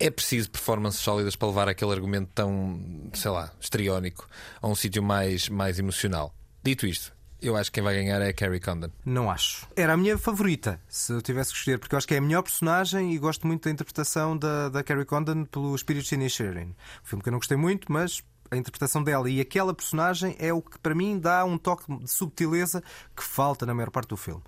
[0.00, 4.26] é preciso performances sólidas para levar aquele argumento tão, sei lá, estriónico
[4.60, 6.34] a um sítio mais, mais emocional.
[6.62, 8.90] Dito isto, eu acho que quem vai ganhar é a Carrie Condon.
[9.04, 9.66] Não acho.
[9.76, 12.22] Era a minha favorita, se eu tivesse que escolher, porque eu acho que é a
[12.22, 16.74] melhor personagem e gosto muito da interpretação da, da Carrie Condon pelo Spirit Inisherin.
[17.02, 20.52] Um filme que eu não gostei muito, mas a interpretação dela e aquela personagem é
[20.52, 22.82] o que para mim dá um toque de subtileza
[23.14, 24.42] que falta na maior parte do filme.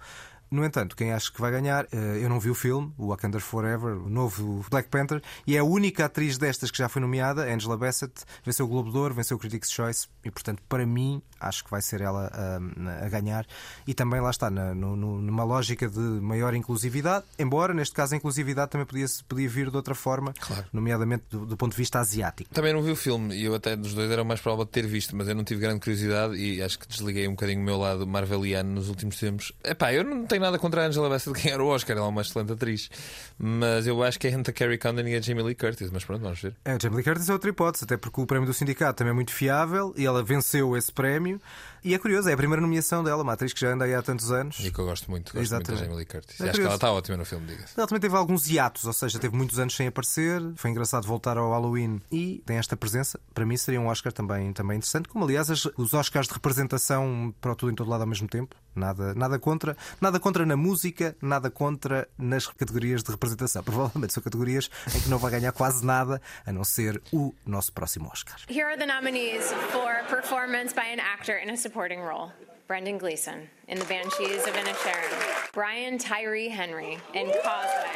[0.53, 3.41] No entanto, quem acho que vai ganhar, eh, eu não vi o filme, o Wakanda
[3.41, 7.43] Forever, o novo Black Panther, e é a única atriz destas que já foi nomeada,
[7.53, 8.13] Angela Bassett,
[8.45, 11.71] venceu o Globo de Ouro, venceu o Critics' Choice, e portanto, para mim, acho que
[11.71, 13.47] vai ser ela a, a ganhar.
[13.87, 18.17] E também lá está, na, no- numa lógica de maior inclusividade, embora neste caso a
[18.19, 20.35] inclusividade também podia, podia vir de outra forma,
[20.73, 22.53] nomeadamente do, do ponto de vista asiático.
[22.53, 24.71] Também não vi o filme e eu até dos dois era o mais provável de
[24.71, 27.65] ter visto, mas eu não tive grande curiosidade e acho que desliguei um bocadinho o
[27.65, 29.53] meu lado marveliano nos últimos tempos.
[29.65, 32.23] Epá, eu não tenho nada contra a Angela Bassett ganhar o Oscar, ela é uma
[32.23, 32.91] excelente atriz,
[33.39, 36.05] mas eu acho que é entre a Carrie Condon e a Jamie Lee Curtis, mas
[36.05, 36.55] pronto, vamos ver.
[36.65, 39.15] É, Jamie Lee Curtis é outra hipótese, até porque o prémio do sindicato também é
[39.15, 41.41] muito fiável e ela venceu esse prémio.
[41.85, 44.01] E é curioso, é a primeira nomeação dela, uma atriz que já anda aí há
[44.01, 44.61] tantos anos.
[44.61, 45.81] E que eu gosto muito, gosto muito da Exatamente.
[45.85, 46.41] Jamie Lee Curtis.
[46.41, 47.75] É E acho que ela está ótima no filme, diga-se.
[47.77, 50.41] Ela também teve alguns hiatos, ou seja, teve muitos anos sem aparecer.
[50.55, 53.19] Foi engraçado voltar ao Halloween e tem esta presença.
[53.35, 57.55] Para mim seria um Oscar também, também interessante, como aliás os Oscars de representação para
[57.57, 58.55] tudo em todo lado ao mesmo tempo.
[58.75, 63.63] Nada, nada contra, nada contra na música, nada contra nas categorias de representação.
[63.63, 67.73] Provavelmente são categorias em que não vai ganhar quase nada, a não ser o nosso
[67.73, 68.37] próximo Oscar.
[68.49, 72.33] Here are the nominees for performance by an actor in a supporting role.
[72.67, 75.53] Brendan Gleeson in The Banshees of Inisherin.
[75.53, 77.91] Brian Tyree Henry in Causeway.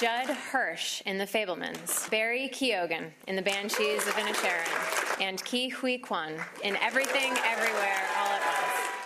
[0.00, 2.10] Judd Hirsch in The Fablemans.
[2.10, 5.20] Barry Keoghan in The Banshees of Inisherin.
[5.20, 6.32] And Ki Hui Kwan
[6.64, 8.59] in Everything Everywhere All at Once.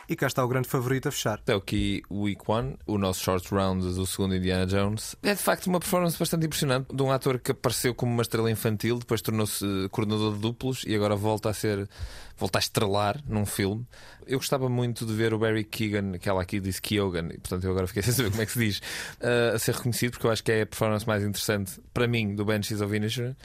[0.08, 1.40] E cá está o grande favorito a fechar.
[1.46, 5.16] É o Ki Week One, o nosso short round do segundo Indiana Jones.
[5.22, 8.50] É de facto uma performance bastante impressionante de um ator que apareceu como uma estrela
[8.50, 11.88] infantil, depois tornou-se coordenador de duplos e agora volta a ser,
[12.36, 13.86] volta a estrelar num filme.
[14.26, 17.64] Eu gostava muito de ver o Barry Keegan, que ela aqui disse Keoghan, e portanto
[17.64, 20.26] eu agora fiquei sem saber como é que se diz, uh, a ser reconhecido, porque
[20.26, 23.36] eu acho que é a performance mais interessante para mim do Banshees of Inisherin.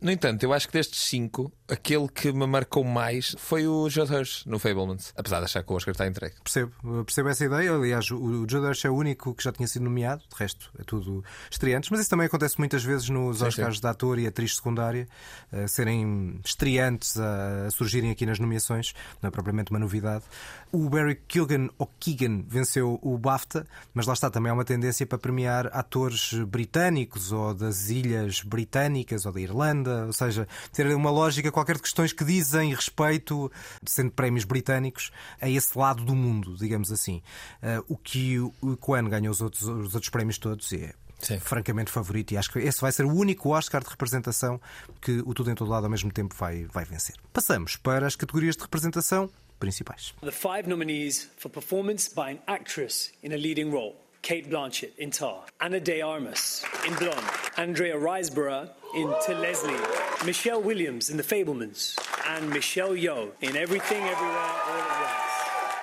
[0.00, 4.12] No entanto, eu acho que destes cinco, aquele que me marcou mais foi o Judd
[4.12, 6.36] Hirsch no Fablemans, apesar de achar que o Oscar está entregue.
[6.42, 6.72] Percebo,
[7.04, 7.72] percebo essa ideia.
[7.72, 10.84] Aliás, o Judd Hirsch é o único que já tinha sido nomeado, de resto é
[10.84, 13.80] tudo estreantes, mas isso também acontece muitas vezes nos Sim, Oscars sim.
[13.80, 15.08] de ator e atriz secundária,
[15.50, 20.24] eh, serem estreantes a, a surgirem aqui nas nomeações, não é propriamente uma novidade.
[20.70, 25.06] O Barry Keoghan, ou Keegan, venceu o BAFTA, mas lá está, também há uma tendência
[25.06, 31.10] para premiar atores britânicos ou das ilhas britânicas ou da Irlanda, ou seja, ter uma
[31.10, 33.50] lógica qualquer de questões que dizem respeito,
[33.84, 35.10] sendo prémios britânicos,
[35.40, 37.22] a esse lado do mundo, digamos assim.
[37.62, 40.94] Eh, o que o Kwan ganhou os outros, os outros prémios todos e
[41.30, 44.60] é francamente favorito e acho que esse vai ser o único Oscar de representação
[45.00, 47.16] que o Tudo em Todo Lado ao mesmo tempo vai, vai vencer.
[47.32, 49.28] Passamos para as categorias de representação
[49.58, 50.14] principais.
[50.20, 53.96] The five nominees for performance by an actress in a leading role.
[54.22, 57.24] Kate Blanchett in Tar, Anna De Armas in Blonde,
[57.56, 61.96] Andrea Riseborough in To Leslie, Michelle Williams in The Fablemans,
[62.26, 64.97] and Michelle Yeoh in Everything Everywhere All.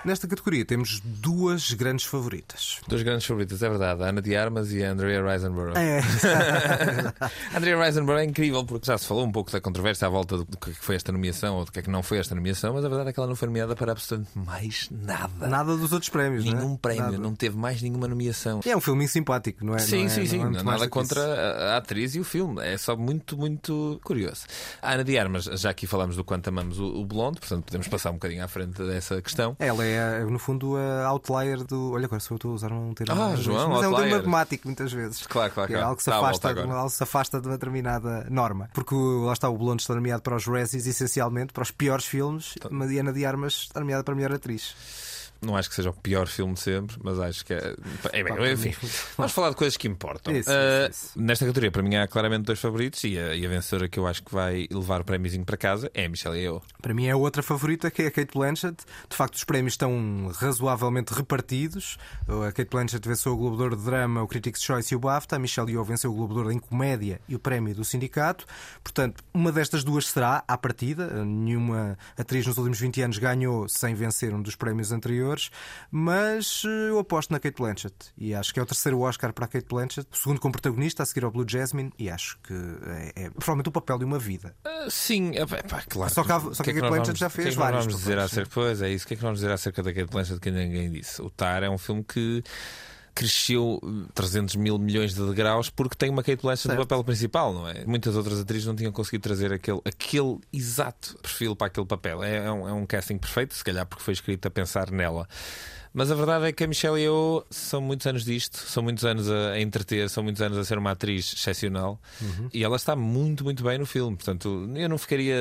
[0.05, 2.79] Nesta categoria temos duas grandes favoritas.
[2.87, 4.03] Duas grandes favoritas, é verdade.
[4.03, 5.75] A Ana de Armas e a Andrea Riseborough.
[5.77, 6.01] É.
[7.55, 10.45] Andrea Riseborough é incrível porque já se falou um pouco da controvérsia à volta do
[10.45, 12.87] que foi esta nomeação ou do que é que não foi esta nomeação, mas a
[12.89, 15.47] verdade é que ela não foi nomeada para absolutamente mais nada.
[15.47, 16.51] Nada dos outros prémios, é?
[16.53, 17.17] Nenhum prémio, Nada.
[17.17, 18.59] não teve mais nenhuma nomeação.
[18.65, 19.79] É um filme simpático, não é?
[19.79, 20.37] Sim, Não é- sim, sim.
[20.37, 21.29] não é Nada contra isso.
[21.63, 22.61] a, atriz e o filme.
[22.65, 24.45] É só muito, muito curioso.
[24.81, 27.87] A Ana de Armas, já aqui falamos do quanto amamos o, o Blonde, portanto podemos
[27.87, 29.55] passar um bocadinho à frente dessa questão.
[29.59, 29.94] Ela é,
[30.29, 31.91] no fundo, a outlier do.
[31.93, 33.13] Olha, agora só eu estou a usar um termo.
[33.21, 35.25] Ah, João, mas é um termo matemático, muitas vezes.
[35.27, 35.87] Claro, claro, É claro.
[35.87, 36.71] algo que se à afasta, agora.
[36.73, 38.69] algo que se afasta de uma determinada norma.
[38.73, 42.55] Porque lá está, o Blonde está nomeado para os Razzies, essencialmente, para os piores filmes,
[42.59, 42.69] Tá.
[42.71, 44.75] mas a Ana de Armas está nomeada para a melhor atriz.
[45.45, 47.75] Não acho que seja o pior filme de sempre, mas acho que é.
[48.11, 48.73] é bem, Pá, enfim,
[49.17, 50.35] vamos falar de coisas que importam.
[50.35, 53.49] Isso, Ah, isso, Nesta categoria, para mim, há claramente dois favoritos e a, e a
[53.49, 56.61] vencedora que eu acho que vai levar o prémiozinho para casa é a Michelle Yeoh.
[56.81, 58.83] Para mim é a outra favorita, que é a Kate Blanchett.
[59.09, 61.97] De facto, os prémios estão razoavelmente repartidos.
[62.47, 64.99] A Kate Blanchett venceu o Globo de Ouro de Drama, o Critics' Choice e o
[64.99, 65.35] BAFTA.
[65.35, 68.45] A Michelle Yeoh venceu o Globo de Ouro em Comédia e o Prémio do Sindicato.
[68.83, 71.23] Portanto, uma destas duas será à partida.
[71.25, 75.34] Nenhuma atriz nos últimos 20 anos ganhou sem vencer um dos prémios anteriores.
[75.91, 77.95] Mas eh, eu aposto na Kate Blanchett.
[78.17, 80.07] E acho que é o terceiro Oscar para a Kate Blanchett.
[80.11, 81.91] O segundo como protagonista, a seguir ao Blue Jasmine.
[81.97, 84.55] E acho que é, é provavelmente o papel de uma vida.
[84.63, 86.13] Ah, sim, é, pá, claro.
[86.13, 87.49] Só que há- só que a O Kate nós Blanchett vamos- já que é fez
[87.55, 89.05] que nós vários Vamos dizer acerca, pois é isso.
[89.05, 91.21] O que é que nós vamos dizer acerca da Kate Blanchett que ninguém disse?
[91.21, 92.43] O Tar é um filme que
[93.15, 97.53] cresceu eh, 300 mil milhões de degraus porque tem uma Kate Blanchett no papel principal,
[97.53, 97.85] não é?
[97.85, 102.21] Muitas outras atrizes não tinham conseguido trazer aquele, aquele exato perfil para aquele papel.
[102.21, 105.27] É, é um, é um casting perfeito, se calhar porque foi escrito a pensar nela.
[105.95, 109.31] Mas a verdade é que a Michelle Yeoh são muitos anos disto, são muitos anos
[109.31, 112.49] a, entreter, são muitos anos a ser uma atriz excepcional Uhum.
[112.53, 114.15] e ela está muito, muito bem no filme.
[114.17, 115.35] Portanto, eu não ficaria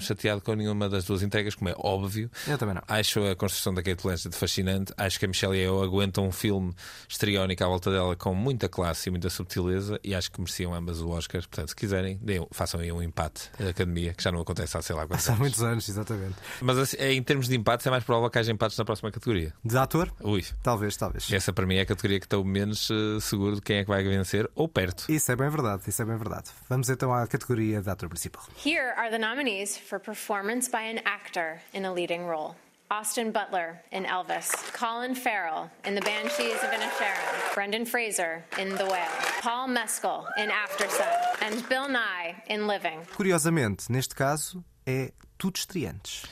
[0.00, 2.30] chateado com nenhuma das duas entregas, como é óbvio.
[2.46, 2.82] Eu também não.
[2.86, 4.92] Acho a construção da Kate Blanchett fascinante.
[4.96, 6.72] Acho que a Michelle Yeoh aguenta um filme
[7.08, 11.00] estriónico à volta dela com muita classe e muita subtileza e acho que mereciam ambas
[11.00, 11.40] o Oscar.
[11.42, 14.82] Portanto, se quiserem, deem- façam aí um empate a Academia, que já não acontece há
[14.82, 15.40] sei lá quantos Há anos.
[15.40, 16.34] muitos anos, exatamente.
[16.60, 19.52] Mas assim, em termos de empates, é mais provável que haja empates na próxima categoria.
[19.64, 19.95] De ator?
[20.22, 20.44] Ui.
[20.62, 21.32] Talvez, talvez.
[21.32, 23.88] Essa para mim é a categoria que estou menos eh, seguro de quem é que
[23.88, 25.10] vai vencer, ou perto.
[25.10, 26.50] Isso é bem verdade, isso é bem verdade.
[26.68, 28.44] Vamos então à categoria de ator principal.
[28.64, 32.54] Here are the nominees for performance by an actor in a leading role.
[32.88, 38.84] Austin Butler in Elvis, Colin Farrell in The Banshees of Inisherin, Brendan Fraser in The
[38.84, 41.06] Whale, Paul Mescal in After Sun,
[41.42, 43.00] and Bill Nye in Living.
[43.16, 46.22] Curiosamente, neste caso, é tudo estreantes.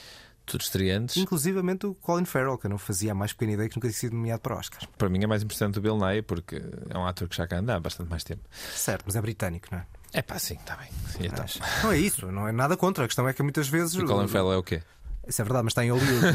[0.46, 1.16] Tudo estreantes.
[1.16, 3.98] Inclusivamente o Colin Farrell, que eu não fazia a mais pequena ideia que nunca tinha
[3.98, 4.86] sido nomeado para Oscar.
[4.98, 7.58] Para mim é mais impressionante o Bill Nye, porque é um ator que já cá
[7.58, 8.42] anda há bastante mais tempo.
[8.74, 9.86] Certo, mas é britânico, não é?
[10.12, 10.88] É pá, sim, está bem.
[11.08, 11.44] Sim, então.
[11.82, 13.04] Não é isso, não é nada contra.
[13.04, 13.94] A questão é que muitas vezes.
[13.94, 14.80] E o Colin Farrell é o quê?
[15.26, 16.26] Isso é verdade, mas está em Hollywood,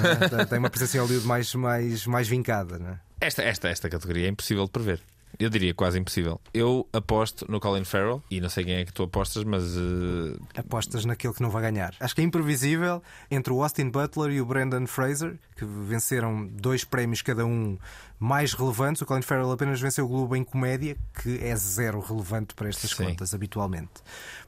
[0.41, 0.45] é?
[0.45, 3.25] tem uma presença em Hollywood mais, mais, mais vincada, é?
[3.27, 5.01] Esta, esta, esta categoria é impossível de prever.
[5.37, 6.39] Eu diria quase impossível.
[6.53, 10.59] Eu aposto no Colin Farrell e não sei quem é que tu apostas, mas eh,
[10.59, 11.93] Apostas naquele que não vai ganhar.
[11.99, 16.83] Acho que é imprevisível entre o Austin Butler e o Brendan Fraser, que venceram dois
[16.83, 17.77] prémios cada um
[18.19, 19.01] mais relevantes.
[19.01, 22.91] O Colin Farrell apenas venceu o Globo em comédia, que é zero relevante para estas
[22.91, 23.05] Sim.
[23.05, 24.01] contas habitualmente.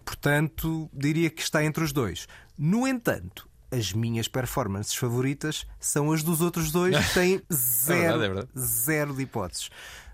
[0.04, 2.28] Portanto, diria que está entre os dois.
[2.58, 8.24] No entanto, as minhas performances favoritas são as dos outros dois, que têm zero, verdade,
[8.24, 8.50] é verdade.
[8.60, 9.70] zero de hipóteses.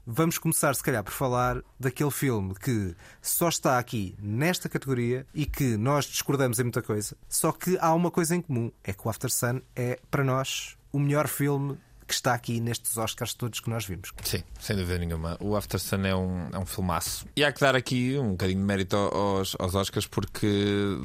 [0.09, 5.45] Vamos começar, se calhar, por falar daquele filme que só está aqui nesta categoria e
[5.45, 7.17] que nós discordamos em muita coisa.
[7.27, 10.77] Só que há uma coisa em comum: é que o After Sun é, para nós,
[10.93, 11.77] o melhor filme
[12.07, 14.11] que está aqui nestes Oscars todos que nós vimos.
[14.23, 15.37] sim, sem dúvida nenhuma.
[15.41, 17.25] O After Sun é um, é um filmaço.
[17.35, 20.47] E há que dar aqui um bocadinho de mérito aos, aos Oscars, porque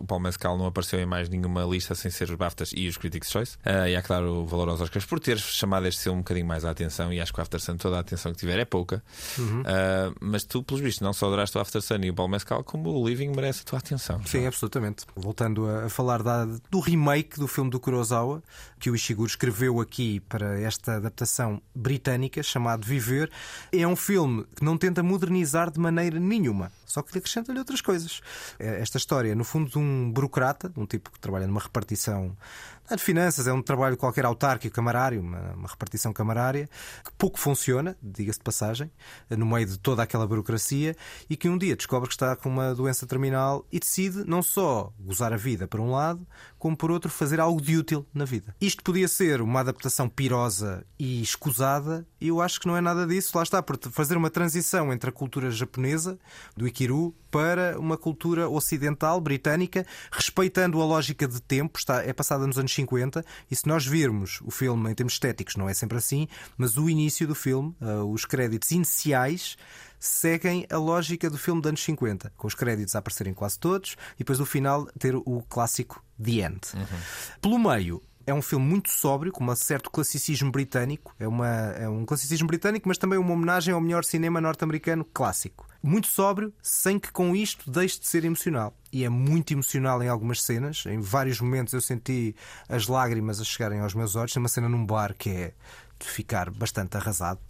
[0.01, 2.97] o Paul Mescal não apareceu em mais nenhuma lista sem ser os BAFTAs e os
[2.97, 3.57] Critics' Choice.
[3.65, 6.23] Ah, e há que dar o valor aos Oscars por ter chamado este filme um
[6.23, 7.13] bocadinho mais a atenção.
[7.13, 9.03] E acho que o After Sun, toda a atenção que tiver é pouca.
[9.39, 9.63] Uhum.
[9.67, 12.63] Ah, mas tu, pelos vistos, não só adoraste o After Sun e o Paul Mescal,
[12.63, 14.21] como o Living merece a tua atenção.
[14.25, 15.05] Sim, absolutamente.
[15.17, 18.43] Voltando a, a falar da- do remake do filme do Kurosawa,
[18.79, 23.31] que o Ishiguro escreveu aqui para esta adaptação britânica, chamado Viver,
[23.73, 27.81] é um filme que não tenta modernizar de maneira nenhuma, só que lhe acrescenta-lhe outras
[27.81, 28.21] coisas.
[28.59, 32.37] É Esta história, no fundo, de um burocrata, de um tipo que trabalha numa repartição
[32.93, 36.69] é de finanças, é um trabalho qualquer autárquico, camarário, uma, uma repartição camarária,
[37.05, 38.91] que pouco funciona, diga-se de passagem,
[39.31, 40.95] no meio de toda aquela burocracia,
[41.29, 44.93] e que um dia descobre que está com uma doença terminal e decide não só
[45.01, 46.27] gozar a vida por um lado,
[46.59, 48.55] como por outro fazer algo de útil na vida.
[48.61, 53.07] Isto podia ser uma adaptação pirosa e escusada, e eu acho que não é nada
[53.07, 53.37] disso.
[53.37, 56.19] Lá está, por fazer uma transição entre a cultura japonesa,
[56.57, 62.47] do Ikiru, para uma cultura ocidental, britânica, respeitando a lógica de tempo, está, é passada
[62.47, 65.97] nos anos 50, e se nós virmos o filme em termos estéticos, não é sempre
[65.97, 66.29] assim,
[66.59, 69.57] mas o início do filme, ah, os créditos iniciais,
[69.99, 73.97] seguem a lógica do filme dos anos 50, com os créditos a aparecerem quase todos,
[74.17, 76.61] e depois no final ter o clássico The End.
[77.41, 81.15] Pelo meio, é um filme muito sóbrio, com um certo classicismo britânico.
[81.19, 85.67] É, uma, é um classicismo britânico, mas também uma homenagem ao melhor cinema norte-americano clássico.
[85.83, 88.75] Muito sóbrio, sem que com isto deixe de ser emocional.
[88.93, 90.85] E é muito emocional em algumas cenas.
[90.87, 92.37] Em vários momentos eu senti
[92.69, 94.33] as lágrimas a chegarem aos meus olhos.
[94.33, 95.55] Tem uma cena num bar que é
[96.07, 97.41] ficar bastante arrasado.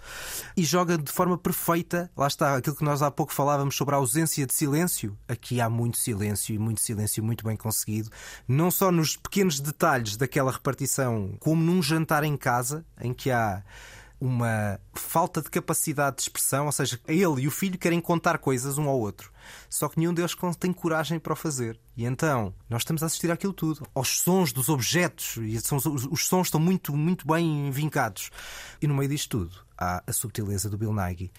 [0.56, 2.10] E joga de forma perfeita.
[2.16, 5.16] Lá está aquilo que nós há pouco falávamos sobre a ausência de silêncio.
[5.28, 8.10] Aqui há muito silêncio e muito silêncio muito bem conseguido.
[8.46, 13.62] Não só nos pequenos detalhes daquela repartição, como num jantar em casa, em que há
[14.22, 18.78] uma falta de capacidade de expressão, ou seja, ele e o filho querem contar coisas
[18.78, 19.32] um ao outro,
[19.68, 21.76] só que nenhum deles tem coragem para o fazer.
[21.96, 25.58] E então nós estamos a assistir àquilo tudo, aos sons dos objetos, e
[26.08, 28.30] os sons estão muito, muito bem vincados.
[28.80, 31.32] E no meio disto tudo há a subtileza do Bill Nighy.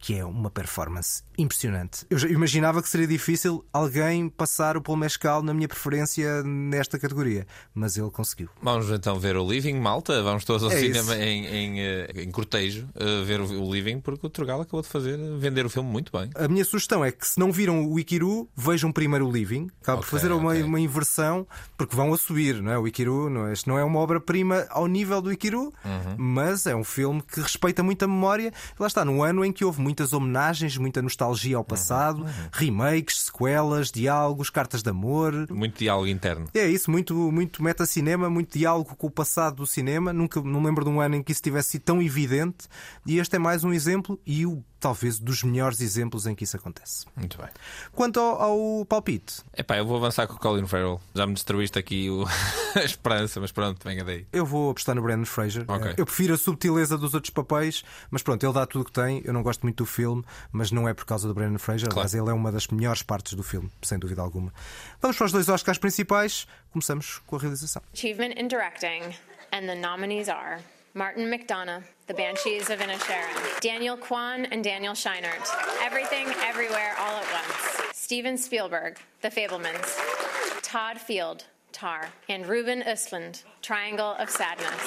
[0.00, 2.06] Que é uma performance impressionante.
[2.10, 6.98] Eu já imaginava que seria difícil alguém passar o Paul Mescal na minha preferência nesta
[6.98, 8.48] categoria, mas ele conseguiu.
[8.62, 10.22] Vamos então ver o Living, malta.
[10.22, 14.26] Vamos todos ao É cinema em, em, eh, em cortejo eh, ver o, Living, porque
[14.26, 16.30] o Turgal acabou de fazer, vender o filme muito bem.
[16.36, 19.68] A minha sugestão é que se não viram o Ikiru, vejam primeiro o Living.
[19.82, 20.62] Acaba por Ok, fazer uma, ok.
[20.62, 21.46] uma inversão,
[21.76, 22.78] porque vão a subir, não é?
[22.78, 23.52] O Ikiru, não é?
[23.52, 26.14] Isto não é uma obra-prima ao nível do Ikiru, Uhum.
[26.18, 28.52] mas é um filme que respeita muito a memória.
[28.78, 33.90] Lá está, num ano em que houve muitas homenagens, muita nostalgia ao passado, remakes, sequelas,
[33.90, 35.46] diálogos, cartas de amor.
[35.50, 36.46] Muito diálogo interno.
[36.52, 40.12] É isso, muito, muito meta-cinema, muito diálogo com o passado do cinema.
[40.12, 42.68] Nunca não lembro de um ano em que isso tivesse sido tão evidente.
[43.06, 46.56] E este é mais um exemplo e o talvez dos melhores exemplos em que isso
[46.56, 47.06] acontece.
[47.16, 47.48] Muito bem.
[47.92, 51.00] Quanto ao, ao palpite, Epá, eu vou avançar com o Colin Farrell.
[51.14, 52.24] Já me destruíste aqui o...
[52.76, 54.26] a esperança, mas pronto, venha daí.
[54.32, 55.64] eu vou apostar no Brandon Fraser.
[55.68, 55.94] Ok.
[55.96, 59.22] Eu prefiro a subtileza dos outros papéis, mas pronto, ele dá tudo o que tem.
[59.24, 61.88] Eu não gosto muito do filme, mas não é por causa do Brandon Fraser.
[61.88, 62.00] Claro.
[62.00, 64.52] Aliás, ele é uma das melhores partes do filme, sem dúvida alguma.
[65.00, 66.46] Vamos para os dois Oscars principais.
[66.70, 67.82] Começamos com a realização.
[67.94, 69.14] Achievement in directing,
[69.52, 70.60] and the nominees are
[70.94, 75.46] Martin McDonough, The Banshees of Inisherin, Daniel Kwan and Daniel Scheinert,
[75.82, 79.94] Everything, Everywhere, All at Once, Steven Spielberg, The Fablemans,
[80.62, 84.80] Todd Field, Tar, and Ruben Östlund, Triangle of Sadness.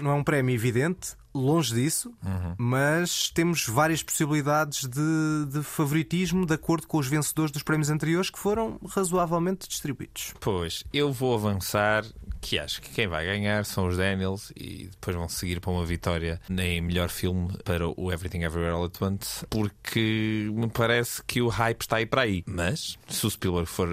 [0.00, 2.12] Não é um prémio evidente, longe disso,
[2.58, 8.30] mas temos várias possibilidades de, de favoritismo de acordo com os vencedores dos prémios anteriores
[8.30, 10.34] que foram razoavelmente distribuídos.
[10.40, 12.04] Pois, eu vou avançar
[12.40, 15.84] que acho que quem vai ganhar são os Daniels e depois vão seguir para uma
[15.84, 21.42] vitória em melhor filme para o Everything Everywhere All at Once, porque me parece que
[21.42, 22.44] o hype está aí para aí.
[22.46, 23.88] Mas, se o Spielberg for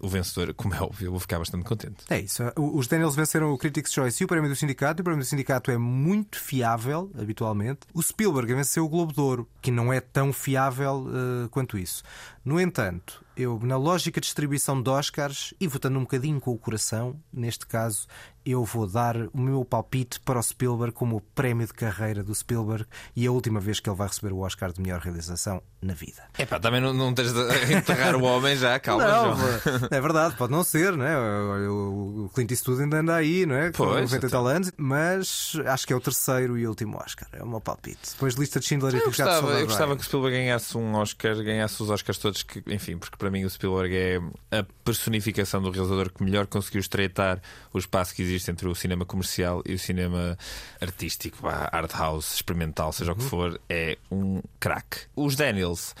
[0.00, 1.96] o vencedor, como é óbvio, eu vou ficar bastante contente.
[2.10, 2.42] É isso.
[2.56, 5.00] Os Daniels venceram o Critics' Choice e o prémio do sindicato.
[5.00, 6.83] E o prémio do sindicato é muito fiável,
[7.18, 7.80] habitualmente.
[7.92, 12.02] O Spielberg venceu o Globo de Ouro, que não é tão fiável eh, quanto isso.
[12.44, 16.58] No entanto, eu, na lógica de distribuição de Oscars e votando um bocadinho com o
[16.58, 18.06] coração, neste caso,
[18.46, 22.34] eu vou dar o meu palpite para o Spielberg como o prémio de carreira do
[22.34, 22.84] Spielberg
[23.16, 26.22] e a última vez que ele vai receber o Oscar de melhor realização na vida.
[26.38, 29.88] Epá, também não, não tens de enterrar o homem já, calma, Não, João.
[29.90, 31.16] é verdade, pode não ser, é?
[31.16, 33.70] Olha, O Clint Eastwood ainda anda aí, não é?
[33.72, 34.30] Com Pois, 90 e então.
[34.30, 37.28] tal anos, mas acho que é o terceiro e último Oscar.
[37.32, 38.10] É o meu palpite.
[38.12, 40.76] Depois de lista de Schindler e Eu Ricardo gostava, eu gostava que o Spielberg ganhasse
[40.76, 44.62] um Oscar, ganhasse os Oscars todos, que, enfim, porque para mim o Spielberg é a
[44.84, 47.40] personificação do realizador que melhor conseguiu estreitar
[47.72, 50.36] o espaço que existe entre o cinema comercial e o cinema
[50.78, 54.98] artístico, art house, experimental, seja o que for, é um craque.
[55.16, 55.94] Os Daniels.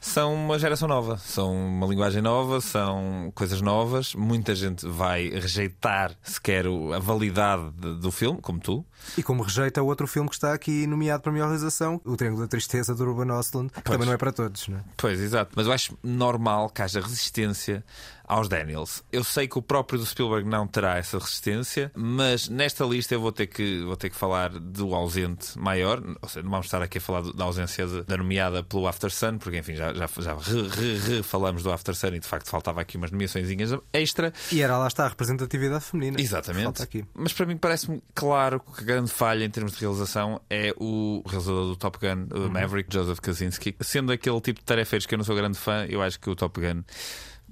[0.00, 4.14] São uma geração nova, são uma linguagem nova, são coisas novas.
[4.14, 8.84] Muita gente vai rejeitar sequer a validade de- do filme, como tu,
[9.16, 12.42] E como rejeita o outro filme que está aqui nomeado para melhor realização, O Triângulo
[12.42, 14.84] da Tristeza, do Ruben Östlund, que também não é para todos, não é?
[14.96, 15.52] Pois, exato.
[15.56, 17.84] Mas eu acho normal que haja resistência
[18.26, 19.02] aos Daniels.
[19.12, 23.20] Eu sei que o próprio do Spielberg não terá essa resistência, mas nesta lista eu
[23.20, 26.02] vou ter que, vou ter que falar do ausente maior.
[26.22, 29.38] Ou seja, não vamos estar aqui a falar da ausência da nomeada pelo After Sun,
[29.38, 32.48] porque enfim, já, já, já re, re, re falamos do After Sun e de facto
[32.48, 33.48] faltava aqui umas nomeações
[33.92, 34.32] extra.
[34.50, 36.20] E era lá está a representatividade feminina.
[36.20, 37.06] Exatamente.
[37.14, 41.22] Mas para mim parece-me claro que a grande falha em termos de realização é o
[41.26, 43.76] realizador do Top Gun, o Maverick, Joseph Kaczynski.
[43.80, 46.36] Sendo aquele tipo de tarefeiros que eu não sou grande fã, eu acho que o
[46.36, 46.82] Top Gun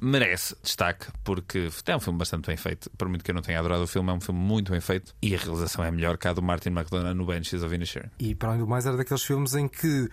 [0.01, 2.91] merece destaque porque é um filme bastante bem feito.
[2.97, 5.15] Por muito que eu não tenha adorado o filme, é um filme muito bem feito
[5.21, 8.11] e a realização é melhor que a do Martin McDonagh no Banshees of Inisherin.
[8.19, 10.09] E para além do mais, era daqueles filmes em que,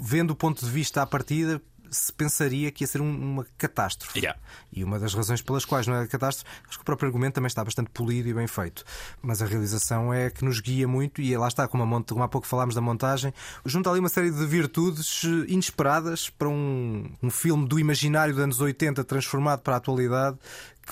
[0.00, 1.60] vendo o ponto de vista à partida,
[1.90, 4.18] se pensaria que ia ser um- uma catástrofe.
[4.18, 4.38] Yeah.
[4.72, 7.48] E uma das razões pelas quais não é catástrofe, acho que o próprio argumento também
[7.48, 8.84] está bastante polido e bem feito.
[9.20, 12.28] Mas a realização é que nos guia muito, e lá está, como, a como há
[12.28, 13.32] pouco falámos da montagem,
[13.64, 18.60] junta ali uma série de virtudes inesperadas para um, um filme do imaginário dos anos
[18.60, 20.38] 80 transformado para a atualidade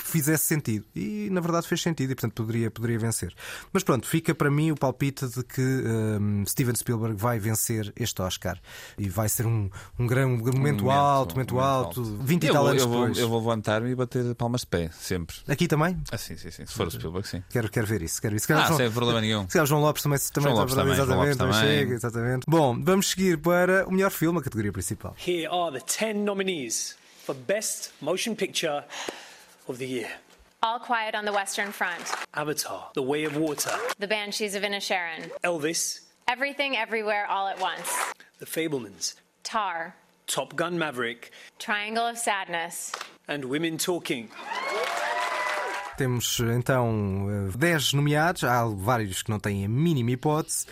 [0.03, 0.85] que fizesse sentido.
[0.95, 3.35] E na verdade fez sentido e portanto poderia, poderia vencer.
[3.73, 8.21] Mas pronto, fica para mim o palpite de que hum, Steven Spielberg vai vencer este
[8.23, 8.59] Oscar
[8.97, 9.69] e vai ser um,
[9.99, 12.89] um, grande, um momento, alto, momento, um alto, 20 e eu tal vou, anos eu
[12.89, 13.19] vou, depois.
[13.19, 15.37] eu vou levantar-me e bater palmas de pé, sempre.
[15.49, 16.01] Aqui também?
[16.11, 16.65] Ah, sim, sim, sim.
[16.67, 17.43] Se for o Spielberg, sim.
[17.51, 18.21] Quero, quero ver isso.
[18.21, 18.45] Quero ver isso.
[18.45, 19.43] Se calhar Ah, João- sem problema nenhum.
[19.43, 21.79] Se calhar João Lopes também, também João Lopes está- também, João exatamente, Lopes também.
[21.79, 22.45] chega, exatamente.
[22.49, 25.15] Bom, vamos seguir para o melhor filme, a categoria principal.
[25.27, 28.85] Here are the 10 nominees for Best Motion Picture
[29.69, 30.09] of the Year.
[30.63, 32.03] All Quiet on the Western Front,
[32.35, 37.89] Avatar, The Way of Water, The Banshees of Inisherin, Elvis, Everything, Everywhere, All at Once,
[38.41, 39.15] The Fablemans,
[39.45, 39.95] Tar,
[40.27, 42.93] Top Gun Maverick, Triangle of Sadness,
[43.29, 44.31] and Women Talking.
[45.97, 50.67] Temos então eh, 10 nomeados, há vários que não têm a mínima hipótese.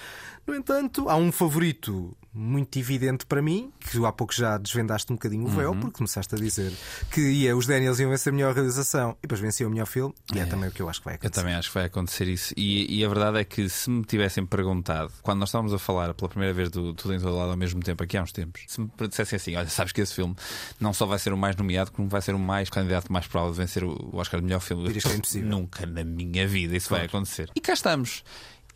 [0.46, 5.16] No entanto, há um favorito muito evidente para mim, que há pouco já desvendaste um
[5.16, 5.80] bocadinho o véu, Uhum.
[5.80, 6.70] porque começaste a dizer
[7.10, 10.14] que ia, os Daniels iam vencer a melhor realização e depois venciam o melhor filme,
[10.34, 11.40] e é, também o que eu acho que vai Eu acontecer.
[11.40, 12.52] também acho que vai acontecer isso.
[12.54, 16.12] E, e a verdade é que se me tivessem perguntado, quando nós estávamos a falar
[16.12, 18.62] pela primeira vez do Tudo em Todo Lado ao mesmo tempo, aqui há uns tempos,
[18.68, 20.36] se me dissessem assim: olha, sabes que esse filme
[20.78, 23.52] não só vai ser o mais nomeado, como vai ser o mais candidato mais provável
[23.54, 24.84] de vencer o Oscar de melhor filme.
[24.84, 25.48] Dirias que é impossível.
[25.48, 27.50] Nunca na minha vida isso vai acontecer.
[27.56, 28.22] E cá estamos.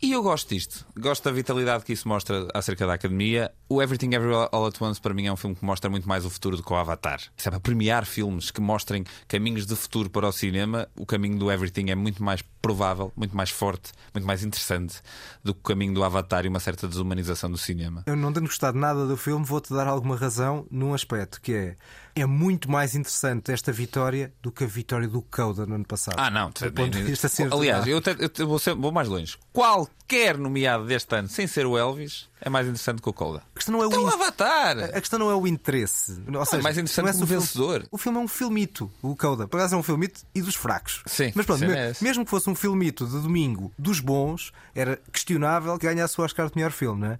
[0.03, 0.83] E eu gosto disto.
[0.97, 3.51] Gosto da vitalidade que isso mostra acerca da academia.
[3.69, 6.25] O Everything Everywhere All at Once, para mim, é um filme que mostra muito mais
[6.25, 7.21] o futuro do que o Avatar.
[7.37, 10.87] Isso é para premiar filmes que mostrem caminhos de futuro para o cinema.
[10.97, 15.01] O caminho do Everything é muito mais provável, muito mais forte, muito mais interessante
[15.43, 18.03] do que o caminho do Avatar e uma certa desumanização do cinema.
[18.07, 21.75] Eu não tendo gostado nada do filme, vou-te dar alguma razão num aspecto que é.
[22.15, 26.15] É muito mais interessante esta vitória do que a vitória do Coda no ano passado.
[26.17, 26.49] Ah, não.
[26.49, 29.37] Do ponto de vista Aliás, eu, até- eu vou, ser- vou mais longe.
[30.11, 33.41] Qualquer nomeado deste ano, sem ser o Elvis, é mais interessante que o Coda.
[33.55, 34.77] A questão não é o, Então, in- Avatar!
[34.93, 36.21] A questão não é o interesse.
[36.33, 37.85] Ou seja, mais interessante é o filme- vencedor.
[37.89, 39.47] O filme é um filmito, o Coda.
[39.47, 41.01] Por acaso é um filmito e dos fracos.
[41.05, 44.99] Sim, Mas pronto, sim, é mesmo que fosse um filmito de domingo dos bons, era
[45.13, 47.19] questionável que ganhasse o Oscar de melhor filme, não é?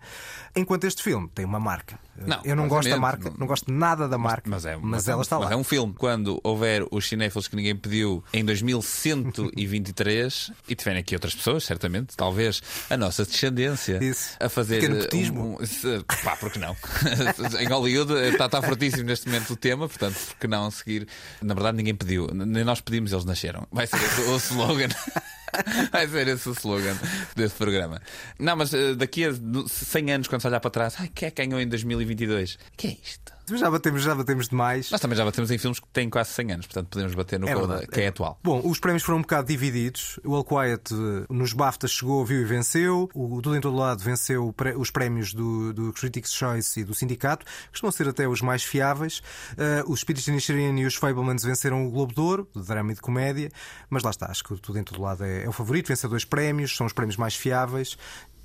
[0.54, 1.98] Enquanto este filme tem uma marca.
[2.18, 5.08] Não, Eu não gosto da marca, não- não gosto nada da marca, Mas, é, mas
[5.08, 5.54] é ela está mas lá.
[5.54, 5.94] é um filme.
[5.98, 12.16] Quando houver os cinéfilos que ninguém pediu em 2123 e tiverem aqui outras pessoas, certamente,
[12.18, 14.00] talvez a nossa descendência
[14.40, 16.76] a fazer eh, um, se- pá, porque não?
[17.60, 21.08] em Hollywood eh, está, está fortíssimo neste momento o tema, portanto, porque não seguir?
[21.42, 23.68] Na verdade, ninguém pediu, nem nós pedimos, eles nasceram.
[23.72, 24.90] Vai ser esse o slogan.
[25.92, 26.96] Vai ser esse o slogan
[27.36, 28.02] desse programa.
[28.40, 29.32] Não, mas eh, daqui a
[29.68, 32.58] 100 anos, quando se olhar para trás, ai, quem é que ganhou em 2022?
[32.78, 33.34] Que é isto?
[33.58, 34.92] Já batemos, já batemos demais.
[34.92, 37.48] Nós também já batemos em filmes que têm quase 100 anos, portanto podemos bater no
[37.48, 38.40] É verdade, que é, é atual.
[38.44, 40.20] Bom, os prémios foram um bocado divididos.
[40.24, 43.10] O All Quiet eh, nos BAFTAs chegou, viu e venceu.
[43.14, 47.46] O Tudo em Todo Lado venceu os prémios do, do Critics' Choice e do Sindicato,
[47.46, 49.22] que costumam ser até os mais fiáveis.
[49.58, 52.92] Eh, os Spirits de Inisherin e os Fablemans venceram o Globo de Ouro, de drama
[52.92, 53.50] e de comédia.
[53.90, 56.10] Mas lá está, acho que o Tudo em Todo Lado é, é o favorito, venceu
[56.10, 57.98] dois prémios, são os prémios mais fiáveis.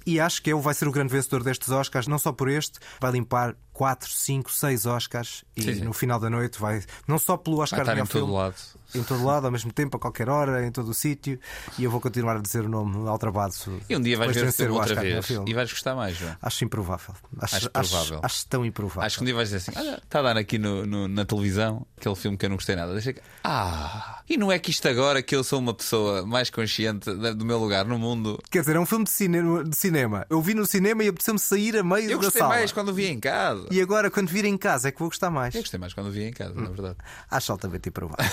[0.06, 2.78] E acho que ele vai ser o grande vencedor destes Oscars, não só por este,
[3.00, 5.80] vai limpar 4, 5, 6 Oscars e Sim, sim.
[5.82, 8.32] no final da noite vai, não só pelo Oscar Vai estar em melhor todo filme,
[8.32, 8.54] lado.
[8.94, 11.38] em todo lado, ao mesmo tempo, a qualquer hora, em todo o sítio,
[11.78, 13.52] e eu vou continuar a dizer o nome altrabado.
[13.86, 15.50] E um dia vais ver o filme outra vez filme.
[15.50, 16.34] e vais gostar mais, João.
[16.40, 17.14] Acho improvável.
[17.38, 18.20] Acho, Acho acho, provável.
[18.22, 19.02] acho tão improvável.
[19.02, 21.26] Acho que um dia vais dizer assim: olha, está a dar aqui no, no- na
[21.26, 22.94] televisão aquele filme que eu não gostei nada.
[22.94, 23.20] Deixa que...
[23.44, 27.44] Ah, e não é que isto agora que eu sou uma pessoa mais consciente do
[27.44, 28.38] meu lugar no mundo.
[28.50, 29.62] Quer dizer, é um filme de cinema.
[29.64, 30.26] De cinema.
[30.30, 32.54] Eu vi no cinema e apeteceu-me sair a meio Eu da gostei sala.
[32.54, 33.65] mais quando vi em casa.
[33.70, 35.54] E agora, quando vir em casa, é que vou gostar mais.
[35.54, 36.96] Eu gostei mais quando vi em casa, na verdade.
[37.30, 38.24] Acho altamente improvável.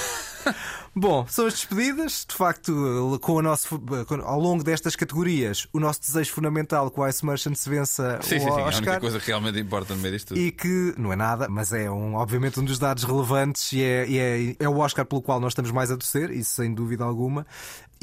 [0.96, 2.26] Bom, são as despedidas.
[2.28, 3.82] De facto, com o nosso,
[4.24, 8.38] ao longo destas categorias, o nosso desejo fundamental que o Ice Merchant se vença Sim,
[8.38, 8.46] o sim, sim.
[8.46, 8.78] É a Oscar.
[8.78, 10.40] única coisa que realmente importa no meio disto tudo.
[10.40, 14.08] E que não é nada, mas é um, obviamente um dos dados relevantes e, é,
[14.08, 17.04] e é, é o Oscar pelo qual nós estamos mais a torcer, isso sem dúvida
[17.04, 17.46] alguma.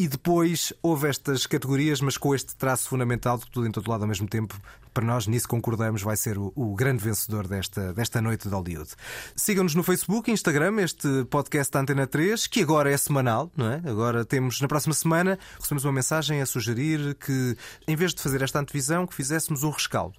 [0.00, 4.00] E depois houve estas categorias, mas com este traço fundamental de tudo em todo lado
[4.00, 4.58] ao mesmo tempo.
[4.94, 8.88] Para nós, nisso concordamos, vai ser o, o grande vencedor desta, desta noite de Hollywood.
[9.36, 13.82] Sigam-nos no Facebook, Instagram, este podcast da Antena 3, que agora é semanal, não é?
[13.84, 17.54] Agora temos, na próxima semana, recebemos uma mensagem a sugerir que,
[17.86, 20.16] em vez de fazer esta antevisão, que fizéssemos um rescaldo.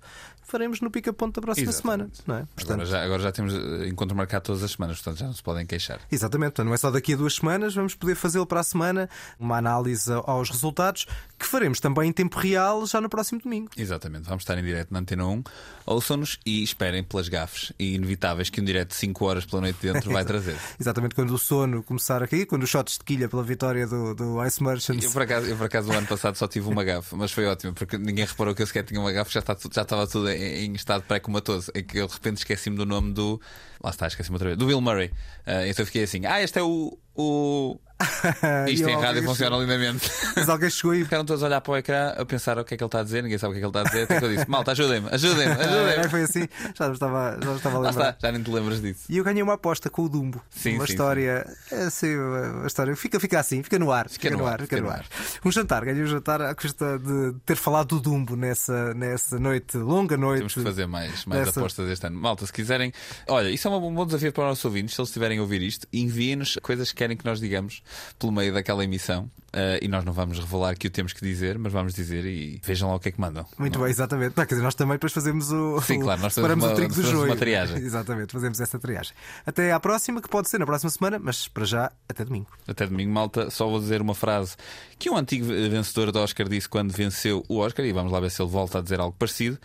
[0.51, 2.17] Faremos no pica-ponto da próxima Exatamente.
[2.17, 2.61] semana, não é?
[2.61, 5.41] Agora já, agora já temos eh, encontro marcado todas as semanas, portanto já não se
[5.41, 6.01] podem queixar.
[6.11, 9.09] Exatamente, portanto, não é só daqui a duas semanas, vamos poder fazê-lo para a semana,
[9.39, 11.05] uma análise aos resultados,
[11.39, 13.71] que faremos também em tempo real já no próximo domingo.
[13.77, 15.43] Exatamente, vamos estar em direto na Antena 1.
[15.85, 20.11] Ouçam-nos e esperem pelas gafes inevitáveis que um direto de 5 horas pela noite dentro
[20.11, 20.57] vai trazer.
[20.77, 24.13] Exatamente quando o sono começar a cair, quando os shots de quilha pela vitória do,
[24.13, 25.05] do Ice Merchants.
[25.05, 27.45] Eu por, acaso, eu, por acaso, o ano passado só tive uma gafe, mas foi
[27.45, 30.29] ótimo, porque ninguém reparou que eu sequer tinha uma gafe, já, está, já estava tudo
[30.29, 31.71] em, em estado pré-comatoso.
[31.75, 33.39] Em que eu de repente esqueci-me do nome do.
[33.83, 34.57] Lá está, esqueci-me outra vez.
[34.57, 35.11] Do Bill Murray.
[35.45, 36.97] Ah, então eu fiquei assim: ah, este é o.
[37.15, 37.77] o...
[38.67, 40.11] Isto em rádio funciona chegou- lindamente.
[40.35, 41.03] Mas alguém chegou e.
[41.03, 42.99] Ficaram todos a olhar para o ecrã a pensar o que é que ele está
[42.99, 44.03] a dizer, ninguém sabe o que é que ele está a dizer.
[44.03, 46.09] Até que eu disse: malta, ajudem-me, ajudem-me, É, ajudem-me.
[46.09, 46.47] foi assim,
[46.77, 48.09] já me estava, já estava a lembrar.
[48.11, 49.01] está, já nem te lembras disso.
[49.09, 50.41] E eu ganhei uma aposta com o Dumbo.
[50.49, 51.45] Sim, uma sim, história.
[51.71, 52.95] É assim, uma história.
[52.95, 54.09] Fica, fica assim, fica no ar.
[54.09, 55.05] Fica, no, ar, fica no ar.
[55.43, 59.77] Um jantar, ganhei um jantar à custa de ter falado do Dumbo nessa, nessa noite,
[59.77, 60.39] longa noite.
[60.39, 62.19] Temos que fazer mais, mais Dessa- apostas este ano.
[62.19, 62.91] Malta, se quiserem.
[63.27, 64.95] Olha, isso é um bom desafio para os nossos ouvintes.
[64.95, 67.81] Se eles estiverem a ouvir isto, enviem-nos coisas que querem que nós digamos
[68.19, 69.29] pelo meio daquela emissão.
[69.53, 72.61] Ah, e nós não vamos revelar que o temos que dizer, mas vamos dizer e
[72.63, 73.45] vejam lá o que é que mandam.
[73.59, 74.33] Muito Não- bem, exatamente.
[74.37, 75.81] Não, quer dizer, nós também depois fazemos o.
[75.81, 77.25] Sim, claro, nós fazemos o trigo do joio.
[77.25, 77.77] uma triagem.
[77.83, 79.13] Exatamente, fazemos essa triagem.
[79.45, 82.47] Até à próxima, que pode ser na próxima semana, mas para já, até domingo.
[82.65, 83.49] Até domingo, malta.
[83.49, 84.55] Só vou dizer uma frase
[84.97, 88.31] que um antigo vencedor do Oscar disse quando venceu o Oscar, e vamos lá ver
[88.31, 89.59] se ele volta a dizer algo parecido.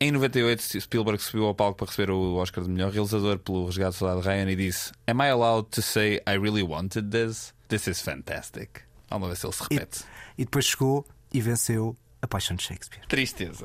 [0.00, 3.90] Em 98, Spielberg subiu ao palco para receber o Oscar de melhor realizador pelo Resgate
[3.92, 7.52] do Soldado Ryan e disse: Am I allowed to say I really wanted this?
[7.74, 8.82] This is fantastic.
[9.10, 10.04] Vamos ver se ele se E, repete.
[10.38, 13.04] e depois chegou e venceu a paixão de Shakespeare.
[13.08, 13.64] Tristeza.